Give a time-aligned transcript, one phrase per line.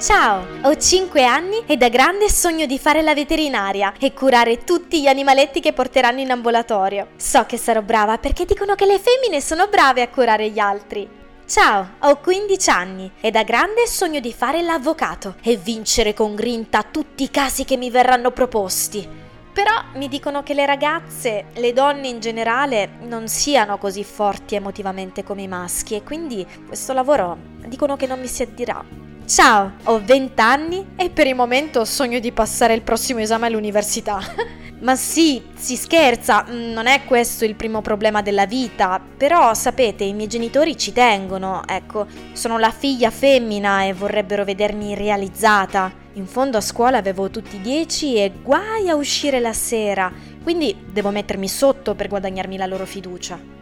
[0.00, 5.02] Ciao, ho 5 anni e da grande sogno di fare la veterinaria e curare tutti
[5.02, 7.08] gli animaletti che porteranno in ambulatorio.
[7.16, 11.08] So che sarò brava perché dicono che le femmine sono brave a curare gli altri.
[11.46, 16.84] Ciao, ho 15 anni e da grande sogno di fare l'avvocato e vincere con grinta
[16.84, 19.04] tutti i casi che mi verranno proposti.
[19.52, 25.24] Però mi dicono che le ragazze, le donne in generale, non siano così forti emotivamente
[25.24, 27.36] come i maschi e quindi questo lavoro
[27.66, 29.07] dicono che non mi si addirà.
[29.28, 34.20] Ciao, ho 20 anni e per il momento sogno di passare il prossimo esame all'università.
[34.80, 40.04] Ma sì, si scherza, mm, non è questo il primo problema della vita, però sapete,
[40.04, 45.92] i miei genitori ci tengono, ecco, sono la figlia femmina e vorrebbero vedermi realizzata.
[46.14, 50.10] In fondo a scuola avevo tutti 10 e guai a uscire la sera,
[50.42, 53.57] quindi devo mettermi sotto per guadagnarmi la loro fiducia.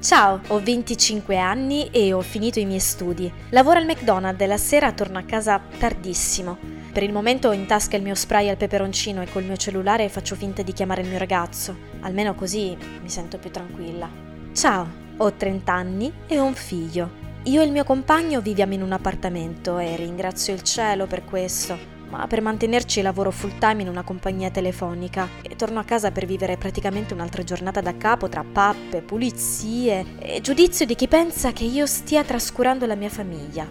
[0.00, 3.30] Ciao, ho 25 anni e ho finito i miei studi.
[3.50, 6.56] Lavoro al McDonald's e la sera torno a casa tardissimo.
[6.90, 10.08] Per il momento ho in tasca il mio spray al peperoncino e col mio cellulare
[10.08, 11.76] faccio finta di chiamare il mio ragazzo.
[12.00, 14.08] Almeno così mi sento più tranquilla.
[14.54, 17.10] Ciao, ho 30 anni e ho un figlio.
[17.42, 21.89] Io e il mio compagno viviamo in un appartamento e ringrazio il cielo per questo
[22.10, 26.26] ma per mantenerci lavoro full time in una compagnia telefonica e torno a casa per
[26.26, 31.64] vivere praticamente un'altra giornata da capo tra pappe, pulizie e giudizio di chi pensa che
[31.64, 33.66] io stia trascurando la mia famiglia.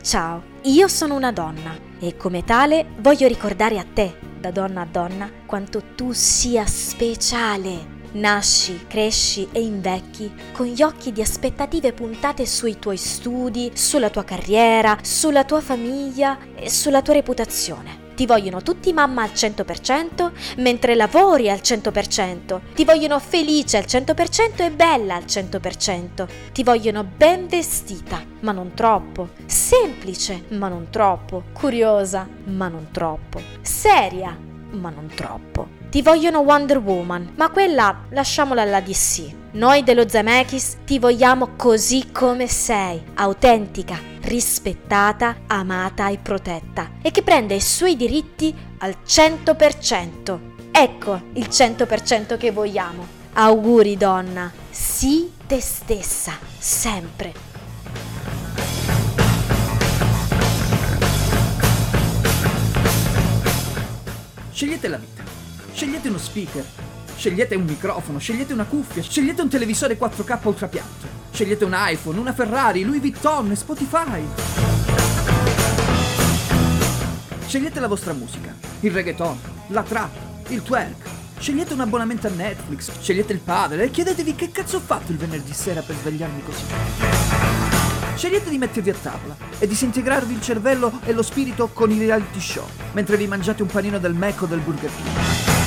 [0.00, 4.86] Ciao, io sono una donna e come tale voglio ricordare a te, da donna a
[4.90, 7.99] donna, quanto tu sia speciale.
[8.12, 14.24] Nasci, cresci e invecchi con gli occhi di aspettative puntate sui tuoi studi, sulla tua
[14.24, 18.08] carriera, sulla tua famiglia e sulla tua reputazione.
[18.20, 22.60] Ti vogliono tutti mamma al 100%, mentre lavori al 100%.
[22.74, 26.28] Ti vogliono felice al 100% e bella al 100%.
[26.52, 29.30] Ti vogliono ben vestita, ma non troppo.
[29.46, 31.44] Semplice, ma non troppo.
[31.54, 33.40] Curiosa, ma non troppo.
[33.62, 34.36] Seria,
[34.72, 35.79] ma non troppo.
[35.90, 39.34] Ti vogliono Wonder Woman, ma quella lasciamola alla DC.
[39.54, 47.24] Noi dello Zemeckis ti vogliamo così come sei, autentica, rispettata, amata e protetta, e che
[47.24, 50.38] prende i suoi diritti al 100%.
[50.70, 53.04] Ecco il 100% che vogliamo.
[53.32, 57.32] Auguri donna, sii te stessa, sempre.
[64.52, 65.19] Scegliete la vita.
[65.80, 66.62] Scegliete uno speaker,
[67.16, 72.34] scegliete un microfono, scegliete una cuffia, scegliete un televisore 4K ultrapiatto, scegliete un iPhone, una
[72.34, 74.22] Ferrari, Louis Vuitton, Spotify.
[77.46, 80.10] Scegliete la vostra musica, il reggaeton, la trap,
[80.48, 81.08] il twerk.
[81.38, 85.16] Scegliete un abbonamento a Netflix, scegliete il padre e chiedetevi che cazzo ho fatto il
[85.16, 86.64] venerdì sera per svegliarmi così.
[88.16, 92.38] Scegliete di mettervi a tavola e disintegrarvi il cervello e lo spirito con i reality
[92.38, 95.59] show, mentre vi mangiate un panino del Mac o del Burger King.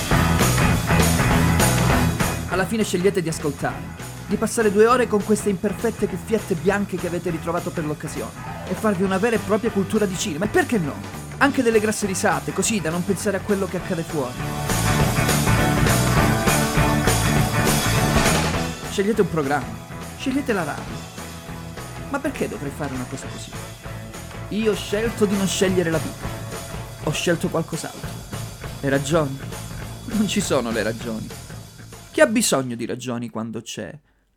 [2.53, 3.81] Alla fine scegliete di ascoltare,
[4.27, 8.29] di passare due ore con queste imperfette cuffiette bianche che avete ritrovato per l'occasione
[8.67, 10.45] e farvi una vera e propria cultura di cinema.
[10.45, 10.93] E perché no?
[11.39, 14.33] Anche delle grasse risate, così da non pensare a quello che accade fuori.
[18.91, 19.87] Scegliete un programma,
[20.19, 20.93] scegliete la radio.
[22.11, 23.49] Ma perché dovrei fare una cosa così?
[24.49, 26.27] Io ho scelto di non scegliere la vita.
[27.05, 28.11] Ho scelto qualcos'altro.
[28.79, 29.39] Le ragioni?
[30.05, 31.41] Non ci sono le ragioni.
[32.13, 33.91] Chi ha bisogno di ragioni quando c'è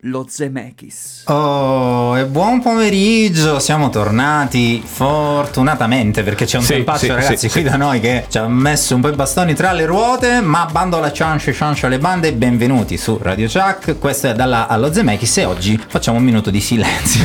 [0.07, 1.25] lo Zemeckis.
[1.27, 7.49] Oh, e buon pomeriggio, siamo tornati fortunatamente perché c'è un sì, tempaccio sì, ragazzi sì,
[7.49, 10.69] qui da noi che ci ha messo un po' i bastoni tra le ruote, ma
[10.71, 15.39] bando alla ciancia, ciancia alle bande, benvenuti su Radio Chuck, questo è dalla allo Zemeckis
[15.39, 17.25] e oggi facciamo un minuto di silenzio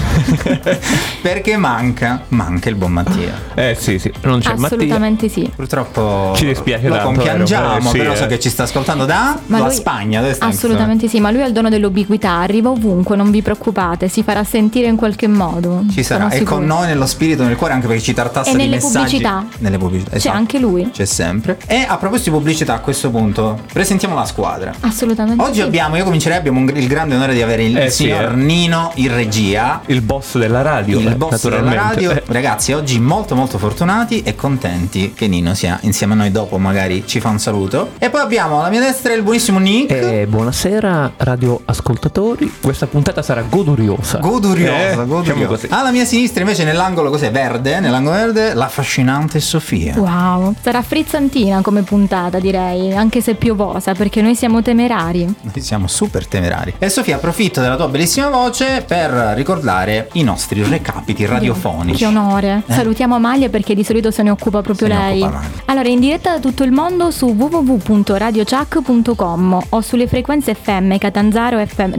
[1.21, 3.33] perché manca, manca il buon Mattia.
[3.53, 5.43] Eh sì sì, non c'è Assolutamente Mattia.
[5.43, 5.51] sì.
[5.55, 8.15] Purtroppo ci dispiace lo tanto, compiangiamo, vero, però eh.
[8.15, 11.45] so che ci sta ascoltando da, Ma da lui- Spagna, Assolutamente sì, ma lui ha
[11.45, 15.83] il dono dell'ubiquità, arriva ovunque, non vi preoccupate, si farà sentire in qualche modo.
[15.91, 18.67] Ci sarà, è con noi nello spirito, nel cuore, anche perché ci tartassa E di
[18.67, 18.93] messaggi.
[18.93, 19.45] pubblicità.
[19.59, 20.09] Nelle pubblicità.
[20.11, 20.35] C'è esatto.
[20.37, 20.89] anche lui.
[20.91, 21.57] C'è sempre.
[21.67, 24.73] E a proposito di pubblicità, a questo punto, presentiamo la squadra.
[24.81, 25.61] Assolutamente Oggi sì.
[25.61, 28.35] abbiamo, io comincerei, abbiamo un- il grande onore di avere il Eh sì, signor eh.
[28.35, 29.81] Nino in regia.
[29.87, 34.21] Il boss della radio, Il eh, boss della radio, Eh, ragazzi, oggi molto molto fortunati
[34.23, 37.91] e contenti che Nino sia insieme a noi dopo, magari ci fa un saluto.
[37.99, 39.91] E poi abbiamo alla mia destra il buonissimo Nick.
[39.91, 44.19] Eh, buonasera radio ascoltatori, quindi questa puntata sarà goduriosa.
[44.19, 45.21] Goduriosa, Eh, goduriosa.
[45.33, 45.67] diciamo così.
[45.69, 47.31] Alla mia sinistra invece nell'angolo cos'è?
[47.31, 49.95] Verde, nell'angolo verde l'affascinante Sofia.
[49.97, 55.23] Wow, sarà frizzantina come puntata direi, anche se piovosa, perché noi siamo temerari.
[55.41, 56.73] Noi siamo super temerari.
[56.77, 61.97] E Sofia, approfitto della tua bellissima voce per ricordare i nostri recapiti radiofonici.
[61.99, 62.63] Che onore.
[62.67, 62.73] Eh.
[62.73, 65.21] Salutiamo Amalia perché di solito se ne occupa proprio Se lei.
[65.21, 71.63] occupa allora, in diretta da tutto il mondo su www.radiochuck.com o sulle frequenze FM Catanzaro
[71.65, 71.93] FM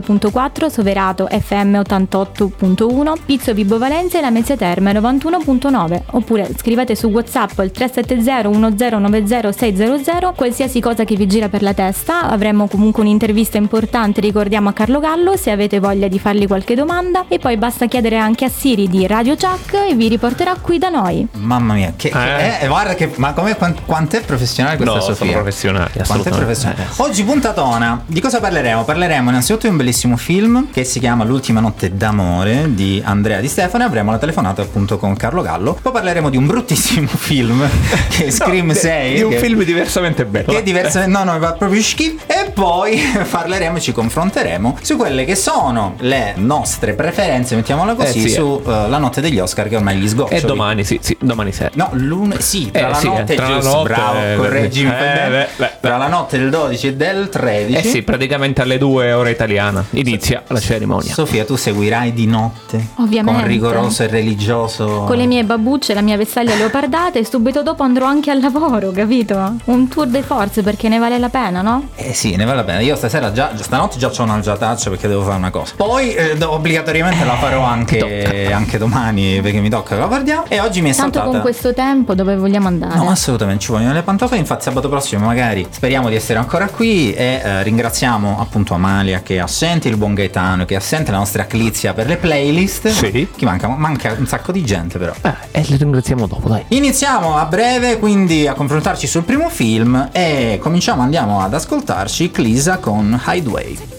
[0.00, 6.00] 92.4, Soverato FM 88.1, Pizzo Vibo Valencia e la Mezzia Terme 91.9.
[6.12, 11.74] Oppure scrivete su WhatsApp al 370 1090 600 qualsiasi cosa che vi gira per la
[11.74, 12.28] testa.
[12.28, 17.24] Avremo comunque un'intervista importante, ricordiamo a Carlo Gallo, se avete voglia di fargli qualche domanda.
[17.28, 20.88] E poi basta chiedere anche a Siri di Radio Chuck e vi riporterà qui da
[20.88, 21.26] noi.
[21.32, 22.64] Mamma mia, che, che- Eh.
[22.64, 23.56] eh, guarda che ma come
[23.86, 25.32] quanto è professionale questa No, sono Sofia?
[25.34, 26.82] professionali, Quanto è professionale.
[26.82, 26.86] Eh.
[26.96, 28.02] Oggi puntatona.
[28.06, 28.84] Di cosa parleremo?
[28.84, 33.48] Parleremo innanzitutto di un bellissimo film che si chiama L'ultima notte d'amore di Andrea Di
[33.48, 35.78] Stefano e avremo la telefonata appunto con Carlo Gallo.
[35.80, 37.68] Poi parleremo di un bruttissimo film
[38.08, 40.50] che è Scream No, 6 Di un che- film diversamente bello.
[40.50, 42.24] che è diverso, no, no, va proprio schifo.
[42.54, 48.28] E poi parleremo, ci confronteremo su quelle che sono le nostre preferenze, mettiamola così, Eh,
[48.28, 50.38] sì, su eh, la notte degli Oscar che ormai gli sgoccioli.
[50.38, 51.70] E domani, sì, sì, domani sera.
[51.74, 54.36] No, l'un- sì, tra Eh, la sì, notte eh, tra la giusto, notte, bravo, eh,
[54.36, 57.76] correggimi eh, beh, beh, tra la notte del 12 e del 13.
[57.76, 61.12] Eh sì, praticamente alle 2 ora italiana inizia la cerimonia.
[61.12, 62.86] Sofia, tu seguirai di notte?
[62.98, 63.40] Ovviamente.
[63.40, 65.02] Con rigoroso e religioso.
[65.08, 68.92] Con le mie babbucce, la mia vestaglia leopardata e subito dopo andrò anche al lavoro,
[68.92, 69.56] capito?
[69.64, 71.88] Un tour de force perché ne vale la pena, no?
[71.96, 72.80] Eh sì, ne vale la pena.
[72.80, 75.74] Io stasera già, stanotte già ho un algiataccio perché devo fare una cosa.
[75.76, 80.44] Poi eh, obbligatoriamente la farò anche, anche domani perché mi tocca, la guardiamo.
[80.48, 81.30] E oggi mi è Tanto saltata.
[81.32, 82.96] con questo tempo dove vogliamo andare?
[82.96, 84.38] No, assolutamente ci vogliono le pantofole.
[84.40, 87.12] Infatti, sabato prossimo, magari speriamo di essere ancora qui.
[87.12, 91.18] E eh, ringraziamo appunto Amalia che è assente, il buon Gaetano che è assente, la
[91.18, 92.88] nostra Clizia per le playlist.
[92.88, 93.28] Sì.
[93.34, 93.68] Chi manca?
[93.68, 95.12] Manca un sacco di gente, però.
[95.22, 96.64] Ah, e li ringraziamo dopo, dai.
[96.68, 102.80] Iniziamo a breve quindi a confrontarci sul primo film e cominciamo, andiamo ad ascoltarci Clisa
[102.80, 103.93] con Hideaway.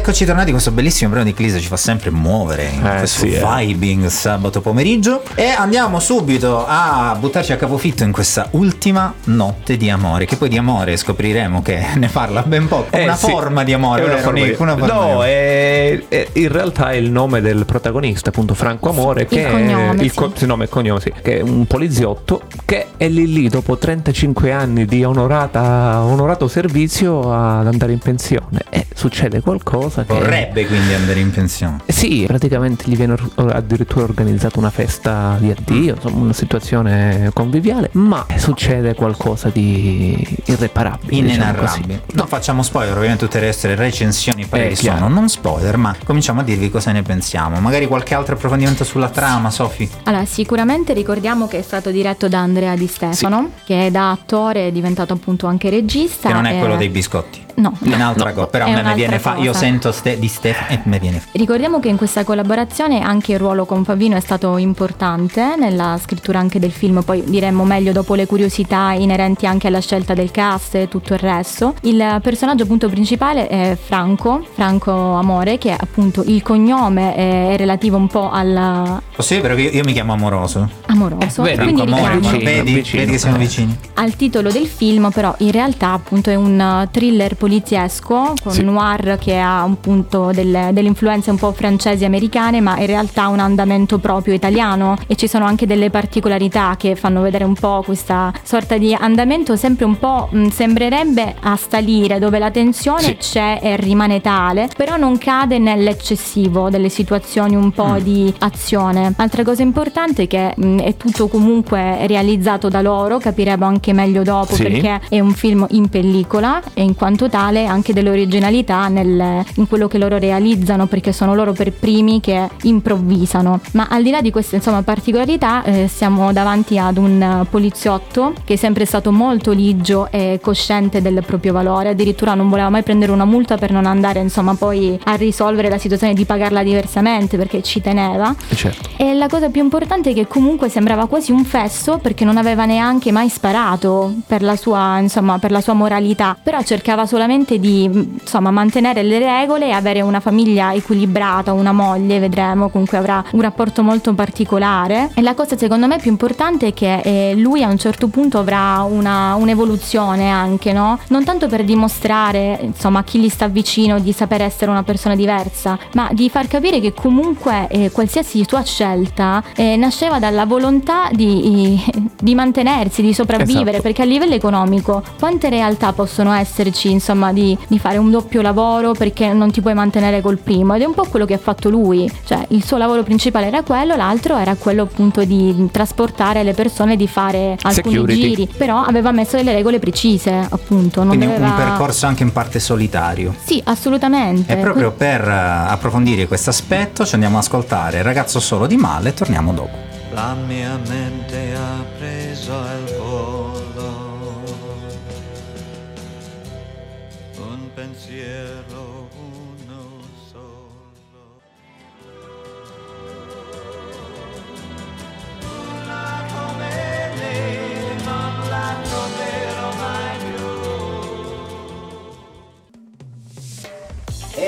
[0.00, 3.32] Eccoci tornati, questo bellissimo brano di Clisa ci fa sempre muovere in Eh, questo sì,
[3.34, 3.44] eh.
[3.44, 9.90] vibing sabato pomeriggio e andiamo subito a buttarci a capofitto in questa ultima notte di
[9.90, 13.62] amore, che poi di amore scopriremo che ne parla ben poco, Eh, una sì, forma
[13.62, 14.54] di amore, è una forma di-?
[14.58, 15.28] Una forma di no, amore.
[15.28, 20.02] è, è- in realtà è il nome del protagonista, appunto Franco Amore, che cognome, è
[20.02, 23.48] il co- sì, nome e cognome, sì, che è un poliziotto che è lì lì
[23.50, 30.12] dopo 35 anni di onorata, onorato servizio ad andare in pensione e succede qualcosa che
[30.12, 31.78] Vorrebbe quindi andare in pensione.
[31.86, 37.90] Eh Sì, praticamente gli viene addirittura organizzata una festa di addio, insomma una situazione conviviale,
[37.92, 41.22] ma succede qualcosa di irreparabile.
[41.22, 41.78] diciamo così.
[41.78, 42.02] Inenarrabile.
[42.12, 46.40] Non facciamo spoiler, ovviamente tutte le nostre recensioni pareri Eh, sono non spoiler, ma cominciamo
[46.40, 47.60] a dirvi cosa ne pensiamo.
[47.60, 49.88] Magari qualche altro approfondimento sulla trama, Sofi.
[50.04, 54.72] Allora, sicuramente ricordiamo che è stato diretto da Andrea Di Stefano, che da attore è
[54.72, 56.28] diventato appunto anche regista.
[56.28, 57.48] Che non è e- quello dei biscotti.
[57.56, 57.76] No.
[57.82, 58.46] È un'altra cosa.
[58.46, 59.36] Però me un'altra viene fa.
[59.36, 59.58] Io cosa.
[59.80, 61.22] Sento ste- di Stefano e me viene.
[61.32, 66.38] Ricordiamo che in questa collaborazione anche il ruolo con Favino è stato importante nella scrittura
[66.38, 70.74] anche del film, poi diremmo meglio dopo le curiosità inerenti anche alla scelta del cast
[70.74, 71.74] e tutto il resto.
[71.82, 78.06] Il personaggio appunto principale è Franco, Franco Amore, che appunto il cognome è relativo un
[78.06, 80.68] po' al Possibile però che io, io mi chiamo Amoroso.
[80.86, 81.42] amoroso.
[81.42, 83.38] Vedi, e quindi Amore, vicino, vedi, vicino, vedi che siamo eh.
[83.38, 83.78] vicini.
[83.94, 88.62] al titolo del film, però in realtà appunto è un thriller poliziesco con Sì.
[88.62, 93.28] noir che ha un punto delle, delle influenze un po' francesi americane, ma in realtà
[93.28, 97.82] un andamento proprio italiano e ci sono anche delle particolarità che fanno vedere un po'
[97.84, 103.16] questa sorta di andamento sempre un po' mh, sembrerebbe a salire, dove la tensione Sì.
[103.16, 109.12] c'è e rimane tale, però non cade nell'eccessivo delle situazioni un po' di azione.
[109.16, 114.22] Altra cosa importante è che mh, è tutto comunque realizzato da loro, capiremo anche meglio
[114.22, 114.62] dopo Sì.
[114.62, 119.44] perché è un film in pellicola e in quanto tale anche delle originalità nel nel-
[119.60, 123.60] in quello che loro realizzano perché sono loro per primi che improvvisano.
[123.72, 128.32] Ma al di là di queste insomma, particolarità eh, siamo davanti ad un eh, poliziotto
[128.44, 132.82] che è sempre stato molto ligio e cosciente del proprio valore, addirittura non voleva mai
[132.82, 137.36] prendere una multa per non andare insomma poi a risolvere la situazione di pagarla diversamente
[137.36, 138.34] perché ci teneva.
[138.54, 138.88] Certo.
[138.96, 142.64] E la cosa più importante è che comunque sembrava quasi un fesso perché non aveva
[142.64, 147.84] neanche mai sparato per la sua, insomma, per la sua moralità, però cercava solamente di
[147.84, 153.22] insomma, mantenere le regole e avere una famiglia equilibrata, una moglie, vedremo, con cui avrà
[153.32, 155.10] un rapporto molto particolare.
[155.14, 158.38] E la cosa secondo me più importante è che eh, lui a un certo punto
[158.38, 160.98] avrà una, un'evoluzione anche, no?
[161.08, 165.14] Non tanto per dimostrare insomma, a chi gli sta vicino di saper essere una persona
[165.14, 171.08] diversa, ma di far capire che comunque eh, qualsiasi tua scelta eh, nasceva dalla volontà
[171.12, 171.80] di,
[172.20, 173.82] di mantenersi, di sopravvivere, Esatto.
[173.82, 178.92] perché a livello economico quante realtà possono esserci insomma di, di fare un doppio lavoro
[178.92, 181.68] perché non ti puoi mantenere col primo ed è un po' quello che ha fatto
[181.70, 186.52] lui, cioè il suo lavoro principale era quello, l'altro era quello appunto di trasportare le
[186.52, 188.20] persone, di fare alcuni Security.
[188.20, 191.50] giri, però aveva messo delle regole precise appunto, non Quindi un- doveva...
[191.50, 193.34] un percorso anche in parte solitario.
[193.42, 194.52] Sì, assolutamente.
[194.52, 199.08] E proprio per eh, approfondire questo aspetto ci andiamo ad ascoltare Ragazzo solo di male
[199.10, 199.76] e torniamo dopo.
[200.12, 201.89] La mia mente ha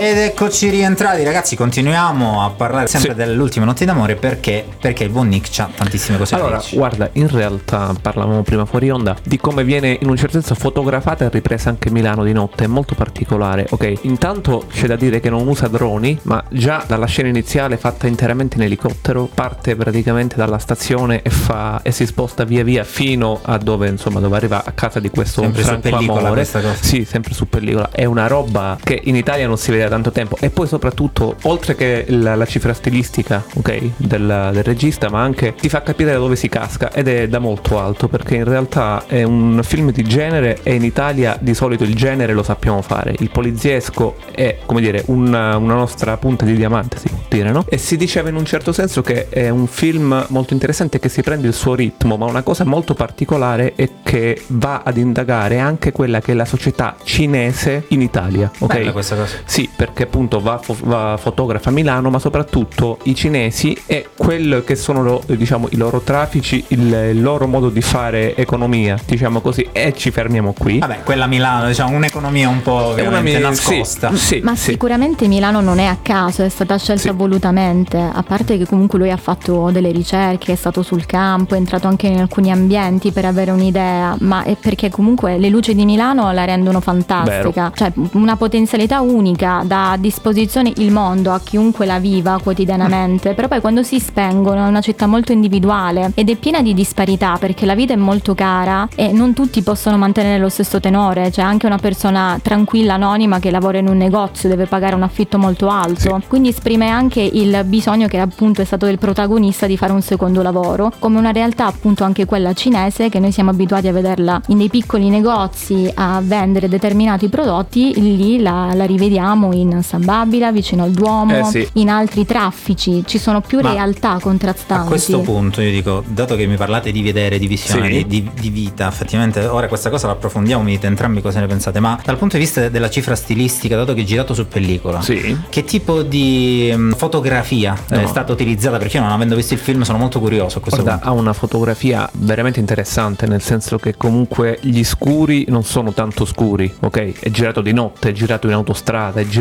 [0.04, 3.16] Ed eccoci rientrati ragazzi, continuiamo a parlare sempre Sì.
[3.16, 6.75] delle ultime notti d'amore perché, perché il buon Nick ha tantissime cose Allora, da dirci.
[6.76, 11.25] guarda, in realtà parlavamo prima fuori onda di come viene in un certo senso fotografata
[11.26, 13.99] e ripresa anche Milano di notte, è molto particolare, ok?
[14.00, 18.56] Intanto c'è da dire che non usa droni, ma già dalla scena iniziale fatta interamente
[18.56, 23.56] in elicottero, parte praticamente dalla stazione e, fa, e si sposta via via fino a
[23.56, 26.44] dove, insomma, dove arriva a casa di questo Sempre franco amore.
[26.80, 27.90] Sì, sempre su pellicola.
[27.92, 30.37] È una roba che in Italia non si vede tanto tempo.
[30.41, 35.55] E poi soprattutto, oltre che la, la cifra stilistica, ok, del, del regista, ma anche
[35.55, 39.05] ti fa capire da dove si casca ed è da molto alto, perché in realtà
[39.07, 43.15] è un film di genere e in Italia di solito il genere lo sappiamo fare.
[43.19, 47.65] Il poliziesco è, come dire, una, una nostra punta di diamante, si può dire, no?
[47.69, 51.23] E si diceva in un certo senso che è un film molto interessante che si
[51.23, 55.93] prende il suo ritmo, ma una cosa molto particolare è che va ad indagare anche
[55.93, 58.75] quella che è la società cinese in Italia, ok?
[58.75, 59.37] Bella questa cosa.
[59.45, 64.62] Sì, perché appunto va, fo- va fotografa a Milano, ma soprattutto i cinesi e quello
[64.62, 69.41] che sono lo- diciamo, i loro traffici, il, il loro modo di fare economia, diciamo
[69.41, 70.79] così, e ci fermiamo qui.
[70.79, 74.11] Vabbè, quella a Milano, diciamo, un'economia un po' È una nascosta.
[74.12, 74.71] Sì, sì, Ma sì.
[74.71, 77.17] sicuramente Milano non è a caso, è stata scelta Sì.
[77.17, 81.59] volutamente, a parte che comunque lui ha fatto delle ricerche, è stato sul campo, è
[81.59, 85.85] entrato anche in alcuni ambienti per avere un'idea, ma è perché comunque le luci di
[85.85, 91.87] Milano la rendono fantastica, cioè una potenzialità unica, dà a disposizione il mondo a chiunque
[91.87, 96.37] la viva quotidianamente, però poi quando si spengono è una città molto individuale ed è
[96.37, 100.50] piena di disparità perché la vita è molto cara e non tutti possono mantenere lo
[100.50, 104.95] stesso tenore, c'è anche una persona tranquilla, anonima che lavora in un negozio, deve pagare
[104.95, 109.67] un affitto molto alto, quindi esprime anche il bisogno che appunto è stato del protagonista
[109.67, 113.49] di fare un secondo lavoro, come una realtà appunto anche quella cinese che noi siamo
[113.49, 119.51] abituati a vederla in dei piccoli negozi a vendere determinati prodotti, lì la, la rivediamo
[119.52, 121.68] in San Babila, vicino al Duomo, Eh sì.
[121.75, 124.85] in altri traffici, ci sono più Ma realtà contrastanti.
[124.85, 128.06] A questo punto io dico, dato che mi parlate di vedere, di visione, Sì.
[128.06, 131.80] di, di- vita, effettivamente ora questa cosa la approfondiamo, mi dite entrambi cosa ne pensate,
[131.80, 135.37] ma dal punto di vista della cifra stilistica, dato che è girato su pellicola, Sì.
[135.49, 138.06] che tipo di mm, fotografia è No.
[138.06, 138.76] stata utilizzata?
[138.78, 141.16] Perché io non avendo visto il film sono molto curioso a questo Guarda, punto.
[141.16, 146.73] ha una fotografia veramente interessante, nel senso che comunque gli scuri non sono tanto scuri,
[146.80, 147.21] ok?
[147.21, 149.40] È girato di notte, è girato in autostrada, è girato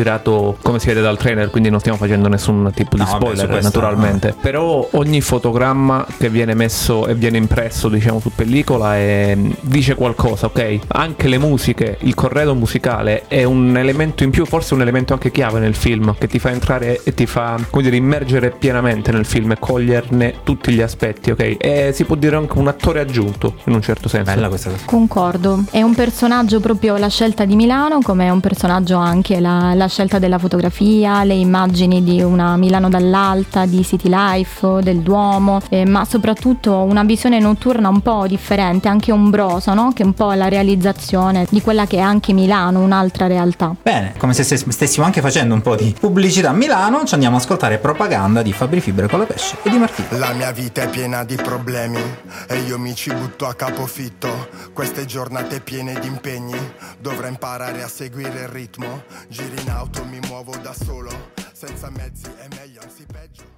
[0.62, 3.46] come si vede dal trailer, quindi non stiamo facendo nessun tipo di No, vabbè, spoiler
[3.48, 4.34] questo naturalmente.
[4.40, 10.46] Però ogni fotogramma che viene messo e viene impresso, diciamo, su pellicola è- dice qualcosa,
[10.46, 10.78] ok?
[10.88, 15.30] Anche le musiche, il corredo musicale è un elemento in più, forse un elemento anche
[15.30, 19.24] chiave nel film, che ti fa entrare e ti fa, come dire, immergere pienamente nel
[19.24, 21.56] film e coglierne tutti gli aspetti, ok?
[21.58, 24.32] E si può dire anche un attore aggiunto, in un certo senso.
[24.32, 24.82] Bella questa cosa.
[24.84, 29.74] Concordo, è un personaggio proprio la scelta di Milano come è un personaggio anche la,
[29.74, 35.60] la scelta della fotografia, le immagini di una Milano dall'alta, di City Life, del Duomo,
[35.68, 39.92] eh, ma soprattutto una visione notturna un po' differente, anche ombrosa, no?
[39.94, 43.76] che è un po' la realizzazione di quella che è anche Milano, un'altra realtà.
[43.82, 47.40] Bene, come se stessimo anche facendo un po' di pubblicità a Milano, ci andiamo a
[47.40, 50.08] ascoltare propaganda di Fabri Fibre con la pesce e di Martino.
[50.12, 52.00] La mia vita è piena di problemi
[52.48, 54.48] e io mi ci butto a capofitto.
[54.72, 56.56] Queste giornate piene di impegni,
[56.98, 59.02] dovrò imparare a seguire il ritmo.
[59.28, 61.10] Giri in auto, mi muovo da solo,
[61.52, 63.51] senza mezzi è meglio, anzi peggio.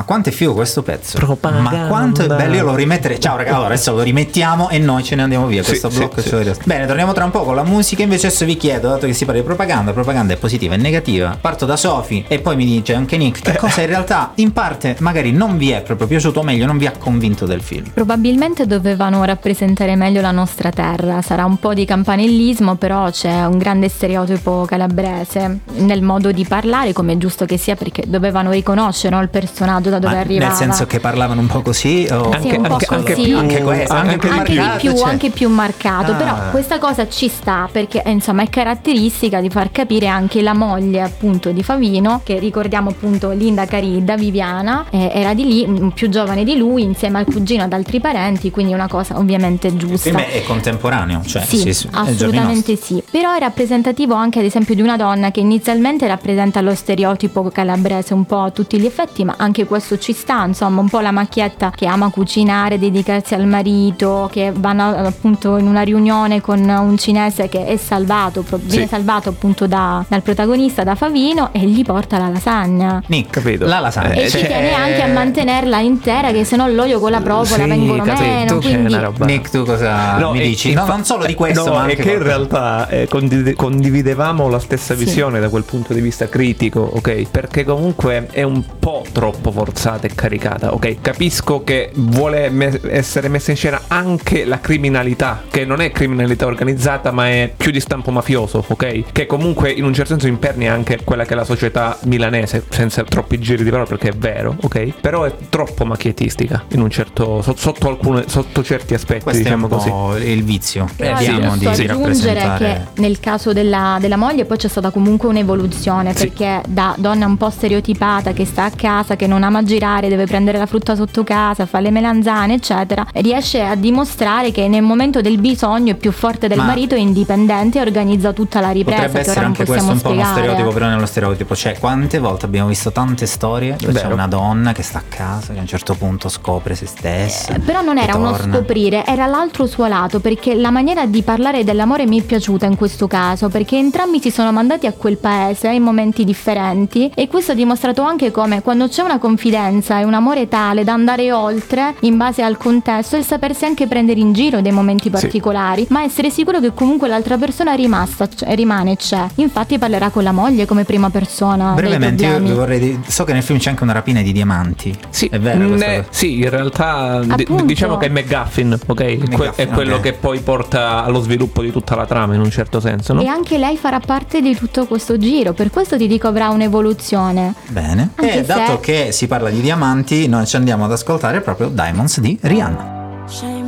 [0.00, 1.18] Ma quanto è figo questo pezzo?
[1.18, 1.70] Propaganda.
[1.70, 3.20] Ma quanto è bello, io lo rimetterei.
[3.20, 5.62] Ciao raga, allora adesso lo rimettiamo e noi ce ne andiamo via.
[5.62, 6.52] Sì, questo sì, blocco sì.
[6.64, 8.02] Bene, torniamo tra un po' con la musica.
[8.02, 11.36] Invece adesso vi chiedo, dato che si parla di propaganda, propaganda è positiva e negativa.
[11.38, 14.96] Parto da Sofi e poi mi dice anche Nick che cosa in realtà in parte
[15.00, 17.90] magari non vi è proprio piaciuto, o meglio, non vi ha convinto del film.
[17.92, 23.58] Probabilmente dovevano rappresentare meglio la nostra terra, sarà un po' di campanellismo, però c'è un
[23.58, 29.08] grande stereotipo calabrese nel modo di parlare, come è giusto che sia, perché dovevano riconoscere
[29.14, 30.48] no, il personaggio da dove Ma arrivava.
[30.48, 33.22] nel senso che parlavano un po' così o Sì, un po' anche, anche così.
[33.28, 35.08] più, Anche questo, anche più anche di marcato, più, cioè.
[35.08, 36.14] anche più marcato, Ah.
[36.14, 40.54] però questa cosa ci sta perché eh, insomma è caratteristica di far capire anche la
[40.54, 46.08] moglie appunto di Favino, che ricordiamo appunto Linda Caridda, Viviana, eh, era di lì, più
[46.08, 50.10] giovane di lui, insieme al cugino ad altri parenti, quindi una cosa ovviamente Il giusta.
[50.10, 53.02] film è contemporaneo, cioè Sì, sì, assolutamente sì.
[53.10, 58.14] Però è rappresentativo anche ad esempio di una donna che inizialmente rappresenta lo stereotipo calabrese
[58.14, 61.10] un po' a tutti gli effetti, ma anche questo ci sta, insomma, un po' la
[61.10, 66.96] macchietta che ama cucinare, dedicarsi al marito, che vanno appunto in una riunione con un
[66.98, 72.18] cinese che è salvato, viene salvato appunto da- dal protagonista, da Favino, e gli porta
[72.18, 73.02] la lasagna.
[73.06, 73.66] Nick, Capito.
[73.66, 74.12] la lasagna.
[74.12, 77.20] Eh, E ci cioè- tiene anche a mantenerla intera, che se no l'olio con la
[77.20, 78.58] provola Sì, vengono capito, meno.
[78.58, 78.96] c'è Quindi.
[79.24, 80.72] Nick, tu cosa No, mi e- dici?
[80.72, 84.48] no, non solo di questo, no, ma anche è che in realtà eh, condivide- condividevamo
[84.48, 85.04] la stessa Sì.
[85.04, 87.26] visione da quel punto di vista critico, ok?
[87.30, 91.00] Perché comunque è un po' troppo forzata e caricata, ok?
[91.00, 96.46] Capisco che vuole me- essere messa in scena anche la criminalità, che non è criminalità
[96.46, 99.12] organizzata, ma è più di stampo mafioso, ok?
[99.12, 103.02] Che comunque in un certo senso impernia anche quella che è la società milanese, senza
[103.04, 104.94] troppi giri di parole, perché è vero, ok?
[105.00, 109.68] Però è troppo macchiettistica in un certo so- sotto alcune sotto certi aspetti, Questo diciamo
[109.68, 110.28] è un così.
[110.30, 112.86] il vizio che Però abbiamo posso di, aggiungere rappresentare.
[112.94, 116.26] che nel caso della, della moglie poi c'è stata comunque un'evoluzione Sì.
[116.28, 120.24] perché da donna un po' stereotipata che sta a casa, che non ama girare, deve
[120.26, 125.20] prendere la frutta sotto casa, fa le melanzane eccetera, riesce a dimostrare che nel momento
[125.20, 129.02] del bisogno è più forte del Ma- marito, è indipendente e organizza tutta la ripresa
[129.02, 130.40] Potrebbe essere non anche questo un po' uno spiegare.
[130.40, 131.54] stereotipo, però nello stereotipo.
[131.56, 134.14] Cioè, quante volte abbiamo visto tante storie dove c'è Vero.
[134.14, 137.54] una donna che sta a casa, che a un certo punto scopre se stessa.
[137.54, 141.64] Eh, Però non era uno scoprire, era l'altro suo lato, perché la maniera di parlare
[141.64, 145.68] dell'amore mi è piaciuta in questo caso, perché entrambi si sono mandati a quel paese
[145.70, 150.12] in momenti differenti e questo ha dimostrato anche come quando c'è una confidenza e un
[150.12, 154.60] amore tale da andare oltre in base al contesto e sapersi anche prendere in giro
[154.60, 159.24] dei momenti particolari, ma essere sicuro che comunque l'altra persona è rimasta, cioè, rimane c'è.
[159.36, 161.72] Infatti parlerà con la moglie come prima persona.
[161.72, 163.00] Brevemente, io vorrei.
[163.06, 164.94] So che nel film c'è anche una rapina di diamanti.
[165.08, 165.68] Sì, è vero.
[165.68, 167.64] ne- sì, in realtà Appunto.
[167.64, 168.94] diciamo che è McGuffin, ok?
[168.94, 170.02] Que- McGuffin, è quello ok.
[170.02, 173.22] che poi porta allo sviluppo di tutta la trama in un certo senso, no?
[173.22, 177.54] E anche lei farà parte di tutto questo giro, per questo ti dico avrà un'evoluzione.
[177.68, 178.10] Bene.
[178.16, 181.68] Anche e dato se- che si parla di diamanti, noi ci andiamo ad ascoltare proprio
[181.68, 183.59] Diamonds di Rihanna.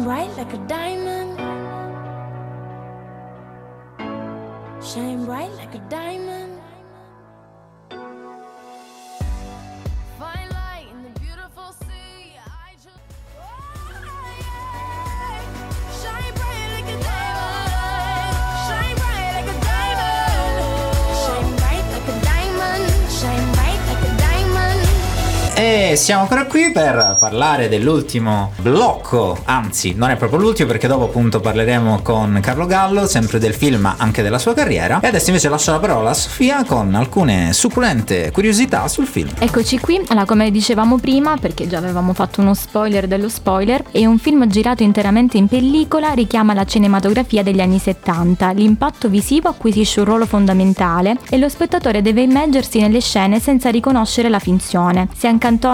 [25.94, 31.38] Siamo ancora qui per parlare dell'ultimo blocco, anzi non è proprio l'ultimo perché dopo appunto
[31.38, 35.00] parleremo con Carlo Gallo, sempre del film ma anche della sua carriera.
[35.00, 39.30] E adesso invece lascio la parola a Sofia con alcune succulente curiosità sul film.
[39.38, 44.06] Eccoci qui, allora come dicevamo prima, perché già avevamo fatto uno spoiler dello spoiler, è
[44.06, 50.00] un film girato interamente in pellicola, richiama la cinematografia degli anni 70, l'impatto visivo acquisisce
[50.00, 55.08] un ruolo fondamentale e lo spettatore deve immergersi nelle scene senza riconoscere la finzione.
[55.16, 55.28] Si è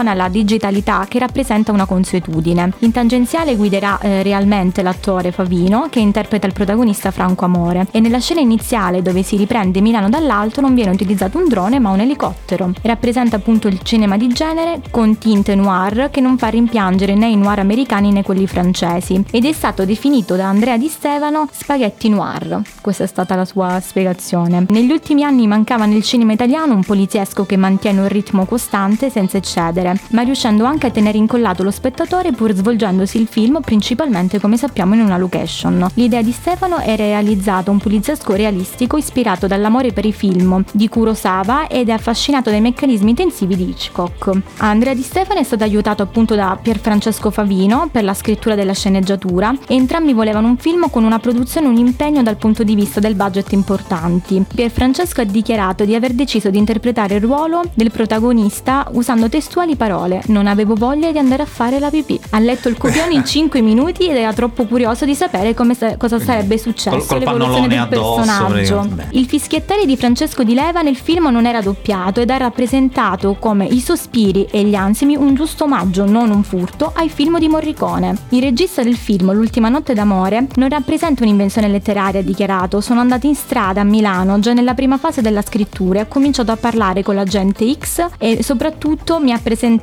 [0.09, 2.73] intona la digitalità che rappresenta una consuetudine.
[2.81, 8.21] In tangenziale guiderà eh, realmente l'attore Favino che interpreta il protagonista Franco Amore e nella
[8.21, 12.73] scena iniziale dove si riprende Milano dall'alto non viene utilizzato un drone ma un elicottero.
[12.83, 17.37] Rappresenta appunto il cinema di genere con tinte noir che non fa rimpiangere né i
[17.37, 22.63] noir americani né quelli francesi ed è stato definito da Andrea Di Stefano spaghetti noir.
[22.81, 24.67] Questa è stata la sua spiegazione.
[24.69, 29.37] Negli ultimi anni mancava nel cinema italiano un poliziesco che mantiene un ritmo costante senza
[29.37, 34.57] eccedere, ma riuscendo anche a tenere incollato lo spettatore pur svolgendosi il film principalmente come
[34.57, 35.87] sappiamo in una location.
[35.95, 41.67] L'idea di Stefano è realizzato un poliziesco realistico ispirato dall'amore per i film di Kurosawa
[41.67, 44.31] ed è affascinato dai meccanismi intensivi di Hitchcock.
[44.59, 49.55] Andrea Di Stefano è stato aiutato appunto da Pierfrancesco Favino per la scrittura della sceneggiatura
[49.67, 53.01] e entrambi volevano un film con una produzione e un impegno dal punto di vista
[53.01, 54.45] del budget importanti.
[54.55, 59.88] Pierfrancesco ha dichiarato di aver deciso di interpretare il ruolo del protagonista usando testuali parole
[60.27, 62.19] non avevo voglia di andare a fare la pipì.
[62.31, 65.97] Ha letto il copione in 5 minuti ed era troppo curioso di sapere come sa-
[65.97, 68.89] cosa sarebbe successo Col- col del personaggio.
[69.11, 73.65] Il fischiettare di Francesco Di Leva nel film non era doppiato ed ha rappresentato come
[73.65, 78.17] i sospiri e gli ansimi un giusto omaggio, non un furto, ai film di Morricone.
[78.31, 82.81] Il regista del film L'ultima notte d'amore non rappresenta un'invenzione letteraria, ha dichiarato.
[82.81, 86.51] Sono andato in strada a Milano già nella prima fase della scrittura e ho cominciato
[86.51, 89.77] a parlare con la gente X e soprattutto mi ha presentato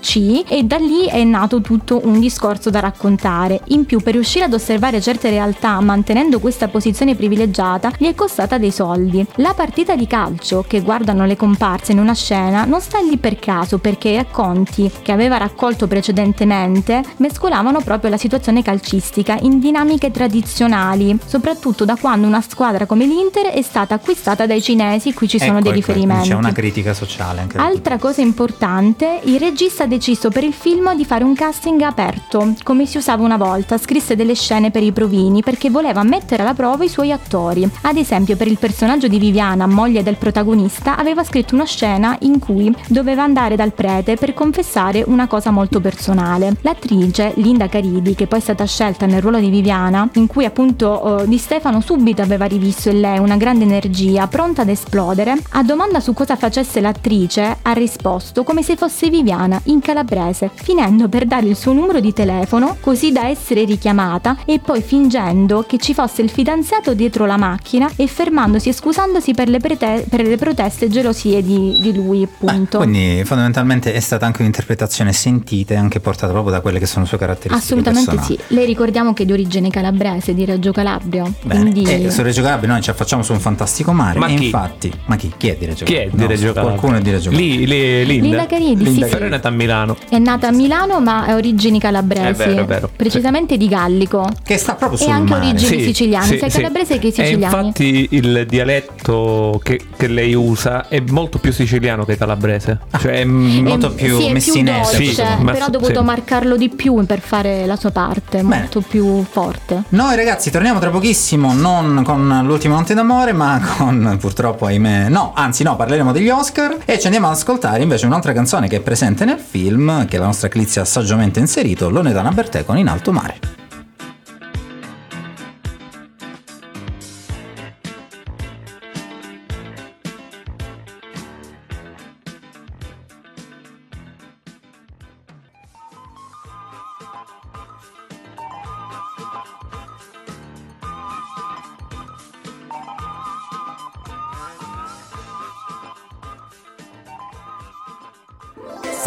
[0.00, 3.60] C e da lì è nato tutto un discorso da raccontare.
[3.68, 8.58] In più, per riuscire ad osservare certe realtà mantenendo questa posizione privilegiata, gli è costata
[8.58, 9.24] dei soldi.
[9.36, 13.38] La partita di calcio che guardano le comparse in una scena non sta lì per
[13.38, 20.10] caso perché i racconti che aveva raccolto precedentemente mescolavano proprio la situazione calcistica in dinamiche
[20.10, 25.38] tradizionali, soprattutto da quando una squadra come l'Inter è stata acquistata dai cinesi, qui ci
[25.38, 26.28] sono Ecco, dei ecco, riferimenti.
[26.28, 30.94] C'è una critica sociale anche Altra cosa importante, il regista ha deciso per il film
[30.94, 34.92] di fare un casting aperto, come si usava una volta, scrisse delle scene per i
[34.92, 37.68] provini perché voleva mettere alla prova i suoi attori.
[37.82, 42.38] Ad esempio per il personaggio di Viviana, moglie del protagonista, aveva scritto una scena in
[42.38, 46.54] cui doveva andare dal prete per confessare una cosa molto personale.
[46.60, 51.22] L'attrice Linda Caridi, che poi è stata scelta nel ruolo di Viviana, in cui appunto
[51.22, 55.64] eh, Di Stefano subito aveva rivisto in lei una grande energia, pronta ad esplodere, a
[55.64, 61.24] domanda su cosa facesse l'attrice ha risposto come se fosse Viviana in calabrese, finendo per
[61.26, 65.94] dare il suo numero di telefono così da essere richiamata e poi fingendo che ci
[65.94, 70.36] fosse il fidanzato dietro la macchina e fermandosi e scusandosi per le, prete- per le
[70.36, 72.78] proteste e gelosie di, di lui appunto.
[72.78, 77.02] Quindi fondamentalmente è stata anche un'interpretazione sentita e anche portata proprio da quelle che sono
[77.02, 78.40] le sue caratteristiche Assolutamente personali.
[78.48, 78.54] sì.
[78.54, 81.22] Lei ricordiamo che è di origine calabrese, di Reggio Calabria.
[81.44, 84.34] Bene, Quindi e su Reggio Calabria noi ci affacciamo su un fantastico mare Ma e
[84.34, 84.44] chi?
[84.46, 85.32] infatti, ma chi?
[85.36, 86.16] Chi è di Reggio Chi è Calabria?
[86.16, 86.62] di No, Reggio Calabria?
[86.78, 87.56] Qualcuno è di Reggio Calabria.
[87.56, 88.26] Lì, lì, Linda.
[88.26, 89.12] Linda Caridi, sì, Sì.
[89.12, 89.96] Però è nata a Milano.
[90.08, 92.42] È nata a Milano ma ha origini calabresi.
[92.42, 92.90] È vero, è vero.
[92.94, 94.28] Precisamente di Gallico.
[94.42, 95.46] Che sta proprio E sul anche mare.
[95.48, 97.42] origini siciliane, sia calabrese che E siciliani.
[97.66, 102.78] infatti il dialetto che, che lei usa è molto più siciliano che calabrese.
[103.00, 105.98] Cioè, mm, molto Ehm, più sì, è messinese, più dolce, sì, ma- però ha dovuto
[106.00, 106.04] sì.
[106.04, 109.82] marcarlo di più per fare la sua parte, molto più forte.
[109.90, 115.32] Noi ragazzi torniamo tra pochissimo non con l'ultima notte d'amore ma con purtroppo ahimè no
[115.34, 118.80] anzi no parleremo degli Oscar e ci andiamo ad ascoltare invece un'altra canzone che è
[118.80, 118.93] presente
[119.24, 123.63] nel film che la nostra Clizia ha saggiamente inserito Loredana Bertè con In alto mare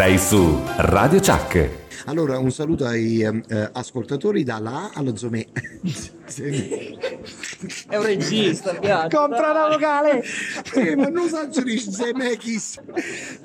[0.07, 1.69] Sei su Radio Chuck.
[2.05, 5.47] Allora, un saluto ai ehm, eh, ascoltatori dalla A allo Zome.
[7.89, 9.13] È un regista, piace.
[9.13, 10.23] Compra la vocale!
[10.75, 12.79] Eh, ma non saggiurisci Zemekis.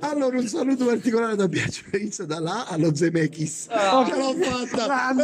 [0.02, 3.66] Allora, un saluto particolare da Biagio Pizza dalla A allo Zemekis.
[3.68, 4.06] Ah.
[4.08, 5.14] Ce l'ho fatta!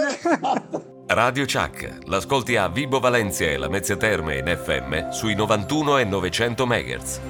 [1.07, 1.99] Radio Chuck.
[2.07, 7.21] L'ascolti a Vibo Valencia e la Mezzia Terme in FM sui 91 e 900 MHz.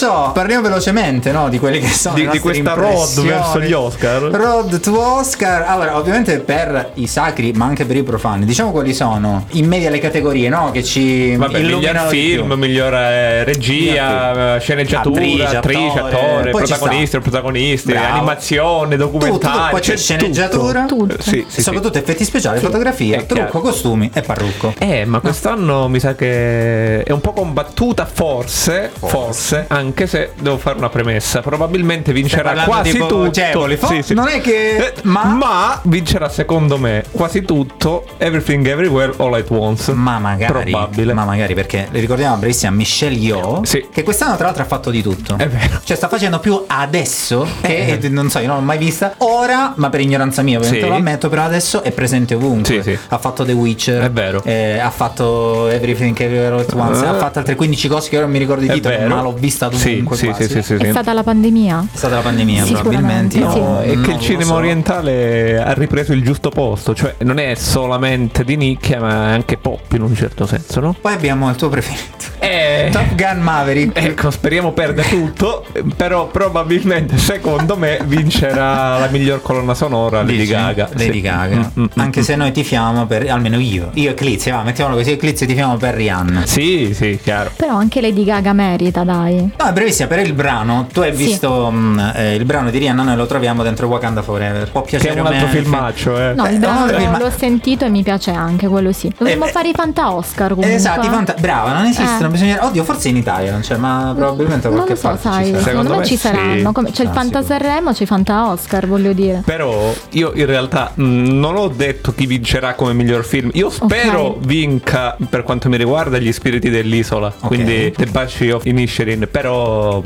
[0.00, 3.72] Detto ciò, parliamo velocemente no, di quelli che sono Di- di questa road verso gli
[3.72, 4.22] Oscar.
[4.22, 5.64] Road to Oscar.
[5.66, 9.90] Allora, ovviamente per i sacri, ma anche per i profani, diciamo quali sono in media
[9.90, 10.70] le categorie, no?
[10.70, 15.98] Che ci Vabbè, miglior illuminano di film, miglior eh, regia, Miglior eh, sceneggiatura, Attrice, attrice,
[15.98, 17.20] attore, ci protagonisti, sta.
[17.20, 18.14] protagonisti, Bravo.
[18.16, 19.70] animazione, tutto, documentari.
[19.70, 21.14] poi c'è sceneggiatura, Tutto.
[21.18, 22.64] Eh, Sì, sì, soprattutto effetti speciali, Sì.
[22.64, 23.60] fotografia, È trucco, chiaro.
[23.60, 24.72] costumi e parrucco.
[24.78, 30.56] Eh, ma quest'anno mi sa che è un po' combattuta, forse, forse, anche se devo
[30.58, 31.40] fare una premessa.
[31.40, 33.68] Probabilmente vincerà quasi tipo tutto.
[33.78, 34.14] Fo- Sì, sì.
[34.14, 39.92] non è che- Eh, ma- vincerà secondo me quasi tutto Everything Everywhere All at Once.
[39.92, 41.12] Ma magari, Probabile.
[41.12, 43.86] ma magari perché le ricordiamo bravissima Michelle Yeoh Sì.
[43.92, 45.36] che quest'anno tra l'altro ha fatto di tutto.
[45.36, 45.80] È vero.
[45.84, 48.08] Cioè sta facendo più adesso che Eh.
[48.08, 49.14] non so, io non l'ho mai vista.
[49.18, 52.82] Ora, ma per ignoranza mia, ovviamente lo ammetto, però adesso è presente ovunque.
[52.82, 52.98] Sì, sì.
[53.08, 54.02] Ha fatto The Witcher.
[54.04, 54.42] È vero.
[54.44, 57.04] eh, ha fatto Everything Everywhere All at Once.
[57.04, 57.08] Eh.
[57.08, 59.68] Ha fatto altre 15 cose che ora non mi ricordo di titolo, ma l'ho vista
[59.76, 60.42] Sì, dovunque sì, quasi.
[60.44, 60.90] sì, sì, sì, È sì.
[60.90, 61.86] stata la pandemia.
[61.92, 63.36] È stata la pandemia, probabilmente.
[63.36, 63.40] sì.
[63.42, 64.54] No, è non che il cinema so.
[64.54, 69.56] orientale ha ripreso il giusto posto, cioè non è solamente di nicchia, ma è anche
[69.56, 70.94] pop in un certo senso, no?
[71.00, 72.38] Poi abbiamo il tuo preferito.
[72.38, 73.96] Eh, Top Gun Maverick.
[73.98, 75.64] Ecco, speriamo perda tutto,
[75.96, 80.52] però probabilmente secondo me vincerà la miglior colonna sonora Lady Dici?
[80.52, 80.88] Gaga.
[80.92, 81.20] Lady Sì.
[81.20, 81.56] Gaga.
[81.78, 82.22] Mm, mm, Anche mm.
[82.22, 83.28] se noi tifiamo per.
[83.30, 83.90] almeno io.
[83.94, 86.46] Io e va, mettiamolo così, Clizia tifiamo per Rihanna.
[86.46, 87.50] Sì, sì, chiaro.
[87.56, 89.50] Però anche Lady Gaga merita, dai.
[89.60, 90.86] No, è brevissima, per il brano.
[90.90, 91.24] Tu hai Sì.
[91.24, 94.70] visto mh, eh, il brano di Rihanna, noi lo troviamo dentro Wakanda Forever.
[94.70, 96.32] Può Che piacere è un altro il filmaccio, eh.
[96.32, 99.12] No, il Eh, brano no, ma- l'ho sentito e mi piace anche, quello sì.
[99.18, 100.72] Dovremmo Eh, fare i Fanta Oscar comunque.
[100.74, 102.30] Esatto, i fanta- brava, non esistono, Eh.
[102.30, 102.64] bisogna.
[102.64, 105.50] Oddio, forse in Italia non c'è, ma probabilmente Non qualche lo so, parte sai, ci
[105.50, 105.62] sarà.
[105.64, 106.20] secondo, me, me ci sì.
[106.26, 106.72] saranno.
[106.72, 107.58] Come- c'è il Ah, Fanta sicuro.
[107.58, 109.42] Sanremo, c'è il Fanta Oscar, voglio dire.
[109.44, 113.50] Però io in realtà mh, non ho detto chi vincerà come miglior film.
[113.52, 114.46] Io spero Ok.
[114.46, 117.30] vinca per quanto mi riguarda gli spiriti dell'isola.
[117.42, 119.28] Quindi The Banshee of Inisherin.
[119.30, 119.48] Però